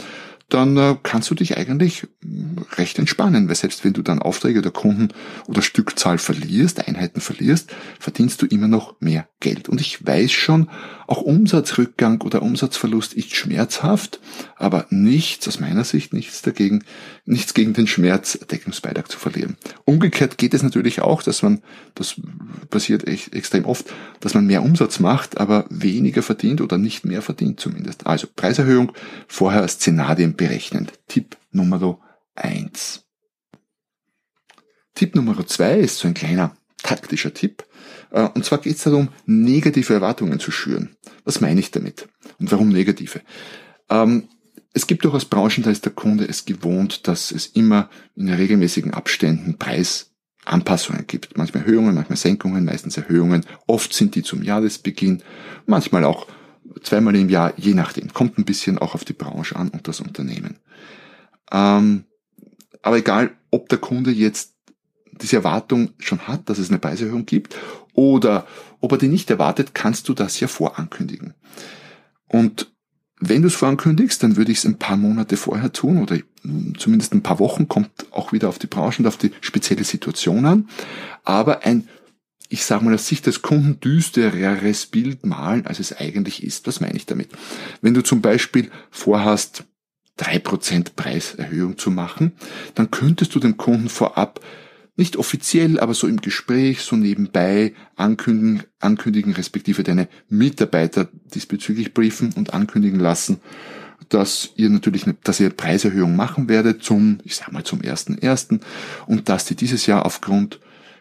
dann 0.49 0.77
äh, 0.77 0.97
kannst 1.03 1.31
du 1.31 1.35
dich 1.35 1.59
eigentlich 1.59 2.07
hm, 2.23 2.65
recht 2.77 2.99
entspannen, 2.99 3.49
weil 3.49 3.55
selbst 3.55 3.85
wenn 3.85 3.93
du 3.93 4.03
dann 4.03 4.23
Aufträge 4.23 4.63
der 4.63 4.73
Kunden 4.73 5.09
oder 5.47 5.63
Stückzahl 5.63 6.19
verlierst, 6.19 6.87
Einheiten 6.89 7.21
verlierst, 7.21 7.71
verdienst 7.99 8.41
du 8.41 8.47
immer 8.47 8.69
noch 8.69 9.01
mehr 9.01 9.29
Geld. 9.41 9.69
Und 9.69 9.81
ich 9.81 10.05
weiß 10.05 10.33
schon, 10.33 10.69
auch 11.07 11.23
Umsatzrückgang 11.23 12.21
oder 12.23 12.43
Umsatzverlust 12.43 13.15
ist 13.15 13.35
schmerzhaft, 13.35 14.21
aber 14.57 14.87
nichts, 14.91 15.47
aus 15.49 15.61
meiner 15.61 15.85
Sicht, 15.85 16.13
nichts 16.13 16.43
dagegen, 16.43 16.85
nichts 17.25 17.55
gegen 17.55 17.73
den 17.73 17.87
Schmerz, 17.87 18.39
Deckungsbeitrag 18.51 19.11
zu 19.11 19.19
verlieren. 19.19 19.57
Umgekehrt 19.85 20.39
geht 20.39 20.55
es 20.55 20.63
natürlich 20.63 21.01
auch, 21.01 21.23
dass 21.23 21.43
man, 21.43 21.63
das 21.95 22.17
passiert 22.71 23.07
echt 23.07 23.35
extrem 23.35 23.65
oft, 23.65 23.87
dass 24.21 24.35
man 24.35 24.47
mehr 24.47 24.63
Umsatz 24.63 24.99
macht, 25.01 25.39
aber 25.39 25.67
weniger 25.71 26.23
verdient 26.23 26.61
oder 26.61 26.79
nicht 26.79 27.05
mehr 27.05 27.23
verdient 27.23 27.61
zumindest. 27.61 28.07
Also 28.07 28.27
Preiserhöhung, 28.35 28.93
vorher 29.29 29.67
Szenarien 29.69 30.35
berechnen. 30.39 30.91
Tipp 31.07 31.37
Nummer 31.51 32.01
eins. 32.35 33.05
Tipp 34.95 35.15
Nummer 35.15 35.47
zwei 35.47 35.79
ist 35.79 35.99
so 35.99 36.09
ein 36.09 36.15
kleiner 36.15 36.57
taktischer 36.83 37.35
Tipp. 37.35 37.65
Äh, 38.11 38.29
und 38.29 38.45
zwar 38.45 38.59
geht 38.59 38.77
es 38.77 38.85
darum, 38.85 39.11
negative 39.27 39.93
Erwartungen 39.93 40.41
zu 40.41 40.51
schüren. 40.51 40.97
Was 41.25 41.43
meine 41.43 41.61
ich 41.61 41.71
damit? 41.71 42.09
Und 42.39 42.51
warum 42.51 42.71
negative? 42.71 43.21
Ähm, 43.91 44.29
es 44.73 44.87
gibt 44.87 45.05
durchaus 45.05 45.25
Branchen, 45.25 45.65
da 45.65 45.71
ist 45.71 45.85
der 45.85 45.93
Kunde 45.93 46.25
es 46.27 46.45
gewohnt, 46.45 47.09
dass 47.09 47.33
es 47.33 47.47
immer 47.47 47.91
in 48.15 48.29
regelmäßigen 48.29 48.95
Abständen 48.95 49.59
Preisanpassungen 49.59 51.07
gibt. 51.07 51.37
Manchmal 51.37 51.65
Erhöhungen, 51.65 51.95
manchmal 51.95 52.17
Senkungen, 52.17 52.65
meistens 52.65 52.97
Erhöhungen. 52.97 53.45
Oft 53.67 53.93
sind 53.93 54.15
die 54.15 54.23
zum 54.23 54.43
Jahresbeginn, 54.43 55.23
manchmal 55.67 56.05
auch 56.05 56.27
zweimal 56.83 57.17
im 57.17 57.29
Jahr, 57.29 57.53
je 57.57 57.75
nachdem. 57.75 58.13
Kommt 58.13 58.39
ein 58.39 58.45
bisschen 58.45 58.79
auch 58.79 58.95
auf 58.95 59.05
die 59.05 59.13
Branche 59.13 59.57
an 59.57 59.69
und 59.69 59.89
das 59.89 60.01
Unternehmen. 60.01 60.59
Ähm, 61.51 62.05
aber 62.83 62.99
egal, 62.99 63.31
ob 63.51 63.69
der 63.69 63.79
Kunde 63.79 64.11
jetzt 64.11 64.55
diese 65.21 65.37
Erwartung 65.37 65.91
schon 65.99 66.27
hat, 66.29 66.49
dass 66.49 66.59
es 66.59 66.69
eine 66.69 66.79
Preiserhöhung 66.79 67.27
gibt, 67.27 67.57
oder 67.93 68.47
ob 68.81 68.93
er 68.93 68.99
die 68.99 69.09
nicht 69.09 69.29
erwartet, 69.31 69.75
kannst 69.75 70.09
du 70.09 70.15
das 70.15 70.39
ja 70.39 70.47
vorankündigen. 70.47 71.35
Und 72.29 72.71
wenn 73.21 73.43
du 73.43 73.49
es 73.49 73.57
vorankündigst, 73.57 74.23
dann 74.23 74.37
würde 74.37 74.53
ich 74.53 74.59
es 74.59 74.65
ein 74.65 74.79
paar 74.79 74.97
Monate 74.97 75.37
vorher 75.37 75.73
tun 75.73 76.01
oder 76.01 76.19
zumindest 76.79 77.13
ein 77.13 77.23
paar 77.23 77.41
Wochen, 77.41 77.67
kommt 77.67 77.91
auch 78.13 78.33
wieder 78.33 78.49
auf 78.49 78.59
die 78.61 78.69
Branche 78.69 79.03
und 79.03 79.09
auf 79.09 79.17
die 79.17 79.33
spezielle 79.41 79.83
Situation 79.83 80.47
an. 80.47 80.69
Aber 81.25 81.65
ein, 81.65 81.89
ich 82.49 82.65
sage 82.65 82.85
mal 82.85 82.95
aus 82.95 83.07
Sicht 83.07 83.27
des 83.27 83.43
Kunden 83.43 83.81
düstereres 83.81 84.87
Bild 84.87 85.27
malen, 85.27 85.67
als 85.67 85.81
es 85.81 85.97
eigentlich 85.97 86.43
ist. 86.43 86.67
Was 86.67 86.81
meine 86.81 86.97
ich 86.97 87.07
damit? 87.07 87.31
Wenn 87.83 87.95
du 87.95 88.03
zum 88.03 88.23
Beispiel 88.23 88.71
vorhast, 88.91 89.65
drei 90.17 90.39
Prozent 90.39 90.97
Preiserhöhung 90.97 91.79
zu 91.79 91.91
machen, 91.91 92.33
dann 92.75 92.91
könntest 92.91 93.35
du 93.35 93.39
dem 93.39 93.57
Kunden 93.57 93.89
vorab 93.89 94.41
nicht 94.97 95.17
offiziell, 95.17 95.79
aber 95.79 95.95
so 95.95 96.09
im 96.09 96.21
Gespräch, 96.21 96.81
so 96.81 96.97
nebenbei 96.97 97.73
ankündigen, 97.95 98.65
ankündigen 98.81 99.33
respektive 99.33 99.85
deine 99.85 100.09
Mitarbeiter 100.29 101.09
diesbezüglich 101.33 101.95
briefen 101.95 102.33
und 102.35 102.53
ankündigen 102.53 102.99
lassen, 102.99 103.41
dass 104.09 104.51
ihr 104.57 104.71
natürlich, 104.71 105.05
dass 105.23 105.39
ihr 105.39 105.51
Preiserhöhung 105.51 106.17
machen 106.17 106.49
werdet 106.49 106.83
zum, 106.83 107.19
ich 107.23 107.37
sag 107.37 107.53
mal 107.53 107.63
zum 107.63 107.81
ersten 107.81 108.19
ersten 108.19 108.61
und 109.07 109.29
dass 109.29 109.45
die 109.45 109.55
dieses 109.55 109.87
Jahr 109.87 110.05
aufgrund 110.05 110.59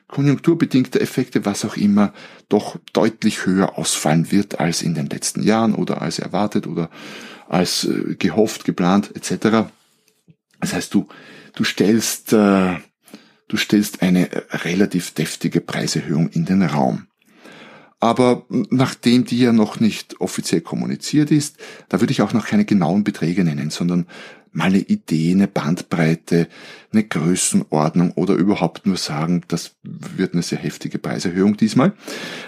konjunkturbedingter 0.07 1.01
Effekte, 1.01 1.45
was 1.45 1.65
auch 1.65 1.75
immer, 1.75 2.13
doch 2.49 2.77
deutlich 2.93 3.45
höher 3.45 3.77
ausfallen 3.77 4.31
wird 4.31 4.59
als 4.59 4.81
in 4.81 4.95
den 4.95 5.07
letzten 5.07 5.43
Jahren 5.43 5.75
oder 5.75 6.01
als 6.01 6.19
erwartet 6.19 6.67
oder 6.67 6.89
als 7.47 7.83
äh, 7.85 8.15
gehofft, 8.15 8.65
geplant 8.65 9.11
etc. 9.15 9.69
Das 10.59 10.73
heißt, 10.73 10.93
du, 10.93 11.07
du 11.55 11.63
stellst 11.63 12.33
äh, 12.33 12.75
du 13.47 13.57
stellst 13.57 14.01
eine 14.01 14.29
relativ 14.51 15.11
deftige 15.11 15.61
Preiserhöhung 15.61 16.29
in 16.29 16.45
den 16.45 16.63
Raum. 16.63 17.07
Aber 17.99 18.45
nachdem 18.49 19.25
die 19.25 19.39
ja 19.39 19.51
noch 19.51 19.79
nicht 19.79 20.21
offiziell 20.21 20.61
kommuniziert 20.61 21.31
ist, 21.31 21.57
da 21.89 21.99
würde 21.99 22.11
ich 22.11 22.21
auch 22.21 22.33
noch 22.33 22.45
keine 22.45 22.65
genauen 22.65 23.03
Beträge 23.03 23.43
nennen, 23.43 23.71
sondern 23.71 24.05
mal 24.57 24.65
eine 24.65 24.79
Idee, 24.79 25.31
eine 25.31 25.47
Bandbreite, 25.47 26.47
eine 26.91 27.03
Größenordnung 27.03 28.11
oder 28.13 28.33
überhaupt 28.33 28.87
nur 28.87 28.97
sagen, 28.97 29.43
das 29.47 29.75
wird 29.83 30.33
eine 30.33 30.41
sehr 30.41 30.57
heftige 30.57 30.97
Preiserhöhung 30.97 31.57
diesmal. 31.57 31.93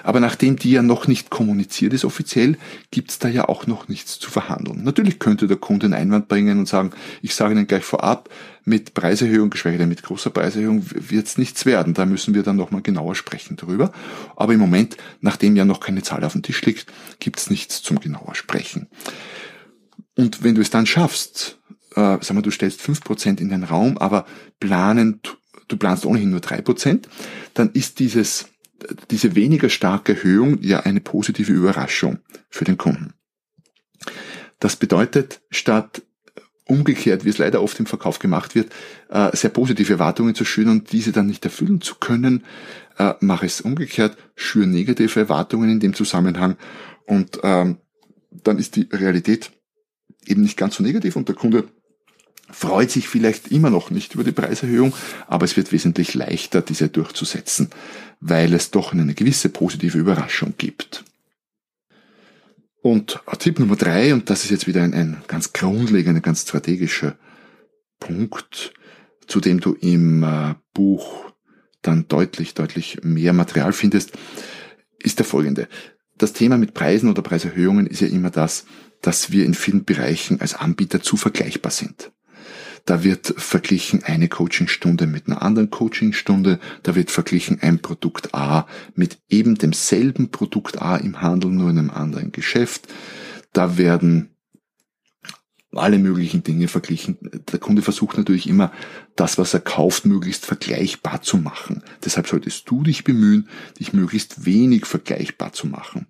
Aber 0.04 0.20
nachdem 0.20 0.56
die 0.56 0.72
ja 0.72 0.82
noch 0.82 1.08
nicht 1.08 1.30
kommuniziert 1.30 1.94
ist 1.94 2.06
offiziell, 2.06 2.58
gibt's 2.90 3.20
da 3.20 3.28
ja 3.28 3.48
auch 3.48 3.68
noch 3.68 3.90
nichts 3.90 4.18
zu 4.18 4.32
verhandeln. 4.32 4.84
Natürlich 4.84 5.20
könnte 5.20 5.46
der 5.46 5.58
Kunde 5.58 5.86
einen 5.86 5.94
Einwand 5.94 6.28
bringen 6.28 6.58
und 6.58 6.68
sagen, 6.68 6.92
ich 7.22 7.36
sage 7.36 7.54
Ihnen 7.54 7.68
gleich 7.68 7.84
vorab, 7.84 8.30
mit 8.66 8.96
Preiserhöhung, 8.96 9.52
geschweige 9.52 9.78
denn 9.78 9.90
mit 9.90 10.02
großer 10.02 10.32
Preiserhöhung, 10.32 10.84
wird's 10.90 11.38
nichts 11.38 11.68
werden. 11.68 11.94
Da 11.94 12.08
müssen 12.08 12.34
wir 12.34 12.42
dann 12.42 12.56
nochmal 12.56 12.82
genauer 12.82 13.14
sprechen 13.14 13.56
darüber. 13.56 13.92
Aber 14.36 14.54
im 14.54 14.60
Moment, 14.60 14.98
nachdem 15.22 15.56
ja 15.56 15.64
noch 15.64 15.80
keine 15.80 16.02
Zahl 16.02 16.24
auf 16.24 16.34
dem 16.34 16.42
Tisch 16.42 16.64
liegt, 16.64 16.88
gibt's 17.20 17.52
nichts 17.52 17.84
zum 17.84 18.00
genauer 18.00 18.34
sprechen. 18.34 18.88
Und 20.18 20.44
wenn 20.44 20.56
du 20.56 20.62
es 20.62 20.72
dann 20.72 20.88
schaffst, 20.88 21.59
äh, 22.00 22.18
sag 22.22 22.34
mal, 22.34 22.42
du 22.42 22.52
stellst 22.52 22.82
fünf 22.82 23.02
Prozent 23.02 23.42
in 23.42 23.50
den 23.50 23.64
Raum, 23.64 23.98
aber 23.98 24.26
planen, 24.60 25.22
du 25.68 25.78
planst 25.78 26.06
ohnehin 26.06 26.30
nur 26.30 26.40
drei 26.40 26.62
Prozent, 26.62 27.10
dann 27.54 27.72
ist 27.72 28.00
dieses, 28.00 28.48
diese 29.12 29.36
weniger 29.36 29.70
starke 29.70 30.16
Erhöhung 30.16 30.62
ja 30.62 30.82
eine 30.82 31.02
positive 31.02 31.52
Überraschung 31.52 32.20
für 32.50 32.64
den 32.64 32.78
Kunden. 32.78 33.14
Das 34.60 34.78
bedeutet, 34.78 35.42
statt 35.50 36.02
umgekehrt, 36.66 37.26
wie 37.26 37.30
es 37.30 37.40
leider 37.40 37.62
oft 37.62 37.80
im 37.80 37.88
Verkauf 37.88 38.20
gemacht 38.20 38.56
wird, 38.56 38.72
äh, 39.10 39.36
sehr 39.36 39.50
positive 39.50 39.94
Erwartungen 39.94 40.36
zu 40.36 40.46
schüren 40.46 40.70
und 40.70 40.92
diese 40.92 41.12
dann 41.12 41.26
nicht 41.26 41.44
erfüllen 41.44 41.82
zu 41.82 41.96
können, 41.96 42.44
äh, 42.98 43.16
mache 43.20 43.48
es 43.48 43.62
umgekehrt, 43.62 44.18
schüre 44.36 44.68
negative 44.68 45.20
Erwartungen 45.20 45.70
in 45.70 45.80
dem 45.80 45.94
Zusammenhang 45.94 46.58
und 47.08 47.40
ähm, 47.44 47.78
dann 48.32 48.60
ist 48.60 48.76
die 48.76 48.88
Realität 48.92 49.52
eben 50.28 50.44
nicht 50.44 50.58
ganz 50.58 50.76
so 50.76 50.84
negativ 50.84 51.16
und 51.16 51.28
der 51.28 51.36
Kunde 51.36 51.68
freut 52.52 52.92
sich 52.92 53.08
vielleicht 53.08 53.50
immer 53.50 53.70
noch 53.70 53.92
nicht 53.92 54.16
über 54.16 54.24
die 54.24 54.32
Preiserhöhung, 54.32 54.94
aber 55.28 55.46
es 55.46 55.58
wird 55.58 55.72
wesentlich 55.72 56.14
leichter, 56.14 56.62
diese 56.62 56.90
durchzusetzen, 56.90 57.70
weil 58.20 58.54
es 58.54 58.72
doch 58.72 58.94
eine 58.94 59.14
gewisse 59.14 59.50
positive 59.50 59.98
Überraschung 59.98 60.54
gibt. 60.58 61.04
Und 62.82 63.20
Tipp 63.40 63.60
Nummer 63.60 63.76
drei, 63.76 64.14
und 64.14 64.30
das 64.30 64.44
ist 64.44 64.52
jetzt 64.52 64.68
wieder 64.68 64.84
ein, 64.84 64.94
ein 64.94 65.22
ganz 65.28 65.54
grundlegender, 65.54 66.22
ganz 66.22 66.44
strategischer 66.44 67.18
Punkt, 68.00 68.74
zu 69.28 69.42
dem 69.42 69.60
du 69.60 69.74
im 69.74 70.24
äh, 70.24 70.56
Buch 70.74 71.34
dann 71.82 72.08
deutlich, 72.08 72.54
deutlich 72.54 73.00
mehr 73.04 73.34
Material 73.34 73.74
findest, 73.74 74.12
ist 75.00 75.20
der 75.20 75.26
folgende. 75.26 75.68
Das 76.18 76.34
Thema 76.34 76.58
mit 76.58 76.74
Preisen 76.74 77.10
oder 77.10 77.22
Preiserhöhungen 77.22 77.88
ist 77.88 78.02
ja 78.02 78.08
immer 78.08 78.30
das, 78.30 78.66
dass 79.02 79.32
wir 79.32 79.46
in 79.46 79.54
vielen 79.54 79.86
Bereichen 79.86 80.42
als 80.42 80.56
Anbieter 80.56 81.02
zu 81.02 81.16
vergleichbar 81.16 81.72
sind. 81.72 82.12
Da 82.90 83.04
wird 83.04 83.36
verglichen 83.38 84.04
eine 84.04 84.30
Coachingstunde 84.30 85.06
mit 85.06 85.28
einer 85.28 85.44
anderen 85.44 85.70
Coachingstunde. 85.70 86.60
Da 86.82 86.96
wird 86.96 87.12
verglichen 87.12 87.62
ein 87.62 87.84
Produkt 87.84 88.34
A 88.34 88.66
mit 88.96 89.20
eben 89.30 89.60
demselben 89.60 90.32
Produkt 90.32 90.82
A 90.82 90.96
im 90.98 91.22
Handel, 91.22 91.52
nur 91.52 91.70
in 91.70 91.78
einem 91.78 91.92
anderen 91.92 92.32
Geschäft. 92.32 92.88
Da 93.54 93.78
werden 93.78 94.32
alle 95.72 96.00
möglichen 96.00 96.42
Dinge 96.42 96.68
verglichen. 96.68 97.20
Der 97.52 97.60
Kunde 97.60 97.84
versucht 97.84 98.18
natürlich 98.18 98.50
immer, 98.50 98.72
das, 99.16 99.38
was 99.38 99.54
er 99.54 99.60
kauft, 99.60 100.08
möglichst 100.08 100.48
vergleichbar 100.48 101.22
zu 101.22 101.38
machen. 101.38 101.84
Deshalb 102.04 102.26
solltest 102.26 102.68
du 102.72 102.82
dich 102.82 103.04
bemühen, 103.04 103.50
dich 103.80 103.94
möglichst 103.94 104.46
wenig 104.46 104.88
vergleichbar 104.88 105.54
zu 105.54 105.68
machen. 105.68 106.08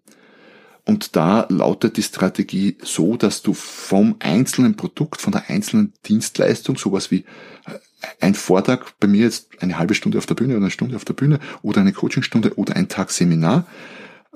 Und 0.86 1.16
da 1.16 1.46
lautet 1.50 1.98
die 1.98 2.04
Strategie 2.04 2.78
so, 2.82 3.16
dass 3.16 3.42
du 3.42 3.54
vom 3.54 4.16
einzelnen 4.20 4.76
Produkt, 4.76 5.22
von 5.22 5.32
der 5.32 5.50
einzelnen 5.50 5.94
Dienstleistung, 6.06 6.78
sowas 6.78 7.12
wie 7.12 7.26
äh, 7.66 7.80
ein 8.22 8.34
Vortrag, 8.34 8.98
bei 9.00 9.08
mir 9.08 9.26
jetzt 9.26 9.62
eine 9.62 9.78
halbe 9.78 9.94
Stunde 9.94 10.18
auf 10.18 10.26
der 10.26 10.36
Bühne 10.36 10.56
oder 10.56 10.64
eine 10.64 10.72
Stunde 10.72 10.96
auf 10.96 11.06
der 11.06 11.14
Bühne 11.14 11.40
oder 11.62 11.82
eine 11.82 11.94
Coachingstunde 11.94 12.58
oder 12.58 12.76
ein 12.76 12.88
Tag 12.88 13.12
Seminar 13.12 13.68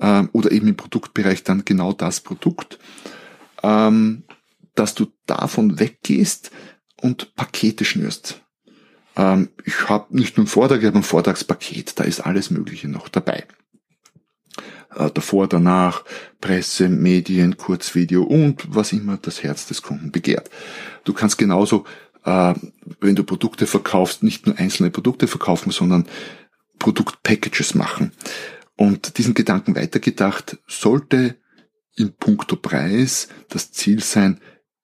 ähm, 0.00 0.28
oder 0.32 0.52
eben 0.52 0.68
im 0.68 0.76
Produktbereich 0.76 1.42
dann 1.44 1.64
genau 1.64 1.92
das 1.92 2.20
Produkt, 2.20 2.78
ähm, 3.62 4.24
dass 4.74 4.94
du 4.94 5.06
davon 5.26 5.80
weggehst 5.80 6.50
und 7.00 7.34
Pakete 7.36 7.84
schnürst. 7.84 8.42
Ähm, 9.16 9.48
ich 9.64 9.88
habe 9.88 10.16
nicht 10.16 10.36
nur 10.36 10.44
einen 10.44 10.48
Vortrag, 10.48 10.80
ich 10.80 10.86
habe 10.86 10.98
ein 10.98 11.02
Vortragspaket, 11.02 11.98
da 11.98 12.04
ist 12.04 12.20
alles 12.20 12.50
Mögliche 12.50 12.88
noch 12.88 13.08
dabei 13.08 13.44
davor, 15.14 15.48
danach, 15.48 16.04
Presse, 16.40 16.88
Medien, 16.88 17.56
Kurzvideo 17.56 18.22
und 18.22 18.74
was 18.74 18.92
immer 18.92 19.16
das 19.16 19.42
Herz 19.42 19.66
des 19.66 19.82
Kunden 19.82 20.12
begehrt. 20.12 20.50
Du 21.04 21.12
kannst 21.12 21.38
genauso, 21.38 21.84
äh, 22.24 22.54
wenn 23.00 23.16
du 23.16 23.24
Produkte 23.24 23.66
verkaufst, 23.66 24.22
nicht 24.22 24.46
nur 24.46 24.58
einzelne 24.58 24.90
Produkte 24.90 25.26
verkaufen, 25.26 25.70
sondern 25.70 26.06
Produktpackages 26.78 27.74
machen. 27.74 28.12
Und 28.76 29.18
diesen 29.18 29.34
Gedanken 29.34 29.76
weitergedacht, 29.76 30.58
sollte 30.66 31.36
in 31.96 32.12
puncto 32.12 32.56
Preis 32.56 33.28
das 33.48 33.70
Ziel 33.72 34.02
sein, 34.02 34.40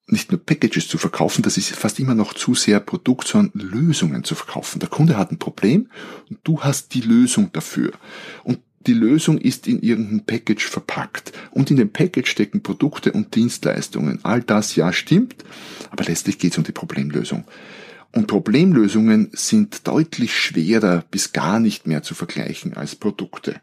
nicht 0.07 0.31
nur 0.31 0.43
Packages 0.43 0.87
zu 0.87 0.97
verkaufen, 0.97 1.41
das 1.41 1.57
ist 1.57 1.69
fast 1.75 1.99
immer 1.99 2.15
noch 2.15 2.33
zu 2.33 2.53
sehr 2.53 2.79
Produkt, 2.79 3.27
sondern 3.27 3.61
Lösungen 3.61 4.23
zu 4.23 4.35
verkaufen. 4.35 4.79
Der 4.79 4.89
Kunde 4.89 5.17
hat 5.17 5.31
ein 5.31 5.39
Problem 5.39 5.89
und 6.29 6.39
du 6.43 6.61
hast 6.61 6.93
die 6.93 7.01
Lösung 7.01 7.51
dafür. 7.53 7.91
Und 8.43 8.59
die 8.87 8.93
Lösung 8.93 9.37
ist 9.37 9.67
in 9.67 9.81
irgendein 9.81 10.25
Package 10.25 10.65
verpackt 10.65 11.33
und 11.51 11.71
in 11.71 11.77
dem 11.77 11.91
Package 11.91 12.29
stecken 12.29 12.63
Produkte 12.63 13.11
und 13.11 13.35
Dienstleistungen. 13.35 14.19
All 14.23 14.41
das 14.41 14.75
ja 14.75 14.91
stimmt, 14.93 15.43
aber 15.89 16.03
letztlich 16.03 16.39
geht 16.39 16.53
es 16.53 16.57
um 16.57 16.63
die 16.63 16.71
Problemlösung. 16.71 17.45
Und 18.13 18.27
Problemlösungen 18.27 19.29
sind 19.33 19.87
deutlich 19.87 20.35
schwerer 20.35 21.05
bis 21.11 21.31
gar 21.31 21.59
nicht 21.59 21.87
mehr 21.87 22.03
zu 22.03 22.13
vergleichen 22.13 22.75
als 22.75 22.95
Produkte. 22.95 23.61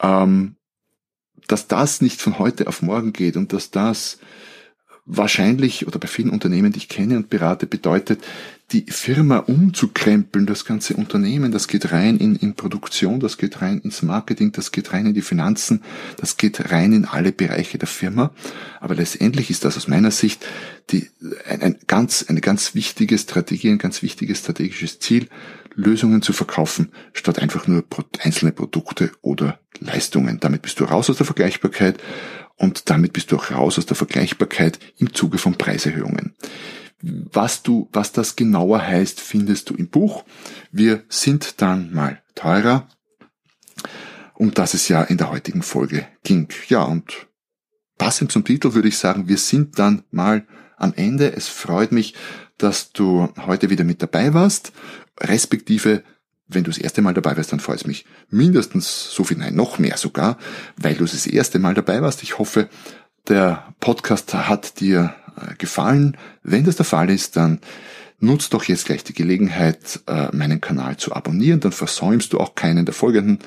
Ähm, 0.00 0.56
dass 1.46 1.66
das 1.66 2.00
nicht 2.00 2.20
von 2.20 2.38
heute 2.38 2.68
auf 2.68 2.82
morgen 2.82 3.12
geht 3.12 3.36
und 3.36 3.52
dass 3.52 3.70
das 3.70 4.18
wahrscheinlich 5.04 5.86
oder 5.86 5.98
bei 5.98 6.08
vielen 6.08 6.30
Unternehmen, 6.30 6.72
die 6.72 6.78
ich 6.78 6.88
kenne 6.88 7.16
und 7.16 7.30
berate, 7.30 7.66
bedeutet, 7.66 8.22
die 8.72 8.84
Firma 8.88 9.38
umzukrempeln, 9.38 10.44
das 10.44 10.66
ganze 10.66 10.94
Unternehmen, 10.94 11.52
das 11.52 11.68
geht 11.68 11.90
rein 11.90 12.18
in, 12.18 12.36
in 12.36 12.54
Produktion, 12.54 13.18
das 13.18 13.38
geht 13.38 13.62
rein 13.62 13.80
ins 13.80 14.02
Marketing, 14.02 14.52
das 14.52 14.72
geht 14.72 14.92
rein 14.92 15.06
in 15.06 15.14
die 15.14 15.22
Finanzen, 15.22 15.82
das 16.18 16.36
geht 16.36 16.70
rein 16.70 16.92
in 16.92 17.06
alle 17.06 17.32
Bereiche 17.32 17.78
der 17.78 17.88
Firma. 17.88 18.30
Aber 18.80 18.94
letztendlich 18.94 19.48
ist 19.48 19.64
das 19.64 19.78
aus 19.78 19.88
meiner 19.88 20.10
Sicht 20.10 20.46
die, 20.90 21.08
ein, 21.48 21.62
ein 21.62 21.76
ganz, 21.86 22.26
eine 22.28 22.42
ganz 22.42 22.74
wichtige 22.74 23.16
Strategie, 23.16 23.70
ein 23.70 23.78
ganz 23.78 24.02
wichtiges 24.02 24.40
strategisches 24.40 24.98
Ziel, 24.98 25.28
Lösungen 25.74 26.20
zu 26.20 26.34
verkaufen, 26.34 26.92
statt 27.14 27.38
einfach 27.38 27.66
nur 27.68 27.84
einzelne 28.20 28.52
Produkte 28.52 29.12
oder 29.22 29.60
Leistungen. 29.80 30.40
Damit 30.40 30.62
bist 30.62 30.78
du 30.80 30.84
raus 30.84 31.08
aus 31.08 31.16
der 31.16 31.26
Vergleichbarkeit 31.26 32.02
und 32.56 32.90
damit 32.90 33.14
bist 33.14 33.32
du 33.32 33.36
auch 33.36 33.50
raus 33.50 33.78
aus 33.78 33.86
der 33.86 33.96
Vergleichbarkeit 33.96 34.78
im 34.98 35.14
Zuge 35.14 35.38
von 35.38 35.54
Preiserhöhungen. 35.54 36.34
Was 37.00 37.62
du, 37.62 37.88
was 37.92 38.12
das 38.12 38.34
genauer 38.34 38.82
heißt, 38.82 39.20
findest 39.20 39.70
du 39.70 39.74
im 39.74 39.88
Buch. 39.88 40.24
Wir 40.72 41.04
sind 41.08 41.60
dann 41.60 41.92
mal 41.92 42.22
teurer, 42.34 42.88
um 44.34 44.52
das 44.52 44.74
es 44.74 44.88
ja 44.88 45.02
in 45.02 45.16
der 45.16 45.30
heutigen 45.30 45.62
Folge 45.62 46.06
ging. 46.24 46.48
Ja, 46.68 46.82
und 46.82 47.28
passend 47.98 48.32
zum 48.32 48.44
Titel 48.44 48.74
würde 48.74 48.88
ich 48.88 48.98
sagen, 48.98 49.28
wir 49.28 49.38
sind 49.38 49.78
dann 49.78 50.02
mal 50.10 50.46
am 50.76 50.92
Ende. 50.94 51.32
Es 51.36 51.48
freut 51.48 51.92
mich, 51.92 52.14
dass 52.56 52.92
du 52.92 53.28
heute 53.46 53.70
wieder 53.70 53.84
mit 53.84 54.02
dabei 54.02 54.34
warst, 54.34 54.72
respektive 55.20 56.02
wenn 56.48 56.64
du 56.64 56.70
das 56.70 56.78
erste 56.78 57.02
Mal 57.02 57.14
dabei 57.14 57.36
warst, 57.36 57.52
dann 57.52 57.60
freut 57.60 57.80
es 57.80 57.86
mich 57.86 58.06
mindestens 58.30 59.12
so 59.12 59.22
viel, 59.22 59.36
nein, 59.36 59.54
noch 59.54 59.78
mehr 59.78 59.98
sogar, 59.98 60.38
weil 60.76 60.94
du 60.94 61.04
das 61.04 61.26
erste 61.26 61.58
Mal 61.58 61.74
dabei 61.74 62.00
warst. 62.00 62.22
Ich 62.22 62.38
hoffe, 62.38 62.68
der 63.28 63.74
Podcast 63.80 64.32
hat 64.32 64.80
dir 64.80 65.14
gefallen. 65.58 66.16
Wenn 66.42 66.64
das 66.64 66.76
der 66.76 66.84
Fall 66.84 67.10
ist, 67.10 67.36
dann 67.36 67.60
nutzt 68.20 68.52
doch 68.54 68.64
jetzt 68.64 68.86
gleich 68.86 69.04
die 69.04 69.14
Gelegenheit, 69.14 70.00
äh, 70.06 70.34
meinen 70.34 70.60
Kanal 70.60 70.96
zu 70.96 71.14
abonnieren. 71.14 71.60
Dann 71.60 71.72
versäumst 71.72 72.32
du 72.32 72.38
auch 72.38 72.54
keinen 72.54 72.84
der 72.84 72.94
folgenden 72.94 73.38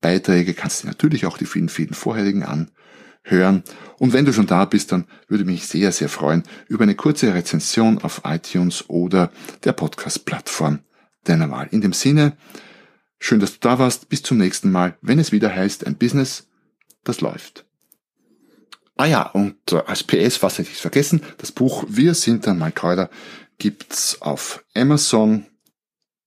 Beiträge. 0.00 0.54
Kannst 0.54 0.82
dir 0.82 0.88
natürlich 0.88 1.26
auch 1.26 1.38
die 1.38 1.46
vielen, 1.46 1.68
vielen 1.68 1.94
vorherigen 1.94 2.44
anhören. 2.44 3.64
Und 3.98 4.12
wenn 4.12 4.24
du 4.24 4.32
schon 4.32 4.46
da 4.46 4.64
bist, 4.64 4.92
dann 4.92 5.04
würde 5.28 5.44
mich 5.44 5.66
sehr, 5.66 5.92
sehr 5.92 6.08
freuen 6.08 6.44
über 6.68 6.84
eine 6.84 6.94
kurze 6.94 7.34
Rezension 7.34 7.98
auf 7.98 8.22
iTunes 8.24 8.88
oder 8.88 9.30
der 9.64 9.72
Podcast-Plattform 9.72 10.80
deiner 11.24 11.50
Wahl. 11.50 11.68
In 11.70 11.80
dem 11.80 11.92
Sinne, 11.92 12.36
schön, 13.18 13.40
dass 13.40 13.54
du 13.54 13.58
da 13.60 13.78
warst. 13.78 14.08
Bis 14.08 14.22
zum 14.22 14.38
nächsten 14.38 14.70
Mal, 14.70 14.96
wenn 15.02 15.18
es 15.18 15.32
wieder 15.32 15.54
heißt, 15.54 15.86
ein 15.86 15.96
Business, 15.96 16.48
das 17.04 17.20
läuft. 17.20 17.66
Ah 19.00 19.06
ja, 19.06 19.22
und 19.22 19.72
als 19.72 20.04
PS, 20.04 20.36
fast 20.36 20.58
hätte 20.58 20.68
ich 20.68 20.74
es 20.74 20.82
vergessen, 20.82 21.22
das 21.38 21.52
Buch 21.52 21.86
Wir 21.88 22.12
sind 22.12 22.46
dann 22.46 22.58
mal 22.58 22.70
teurer 22.70 23.08
gibt's 23.56 24.20
auf 24.20 24.62
Amazon 24.74 25.46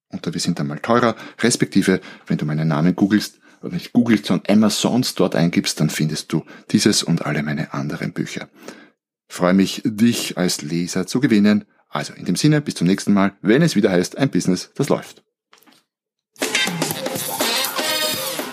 unter 0.08 0.34
Wir 0.34 0.42
sind 0.42 0.58
dann 0.58 0.66
mal 0.66 0.80
teurer, 0.80 1.16
respektive, 1.40 2.02
wenn 2.26 2.40
du 2.40 2.46
meinen 2.46 2.68
Namen 2.68 2.96
googelst, 2.96 3.40
oder 3.62 3.74
nicht 3.74 3.94
googelst, 3.94 4.26
sondern 4.26 4.52
Amazons 4.52 5.14
dort 5.14 5.36
eingibst, 5.36 5.80
dann 5.82 5.92
findest 5.92 6.34
du 6.34 6.46
dieses 6.72 7.04
und 7.04 7.28
alle 7.28 7.44
meine 7.44 7.76
anderen 7.76 8.12
Bücher. 8.12 8.50
freue 9.28 9.54
mich, 9.54 9.84
dich 9.86 10.40
als 10.40 10.64
Leser 10.64 11.06
zu 11.06 11.20
gewinnen. 11.20 11.66
Also 11.90 12.14
in 12.16 12.26
dem 12.26 12.36
Sinne, 12.36 12.60
bis 12.60 12.74
zum 12.74 12.88
nächsten 12.88 13.14
Mal, 13.14 13.34
wenn 13.44 13.62
es 13.62 13.76
wieder 13.76 13.92
heißt, 13.92 14.18
ein 14.18 14.32
Business, 14.32 14.72
das 14.74 14.90
läuft. 14.90 15.24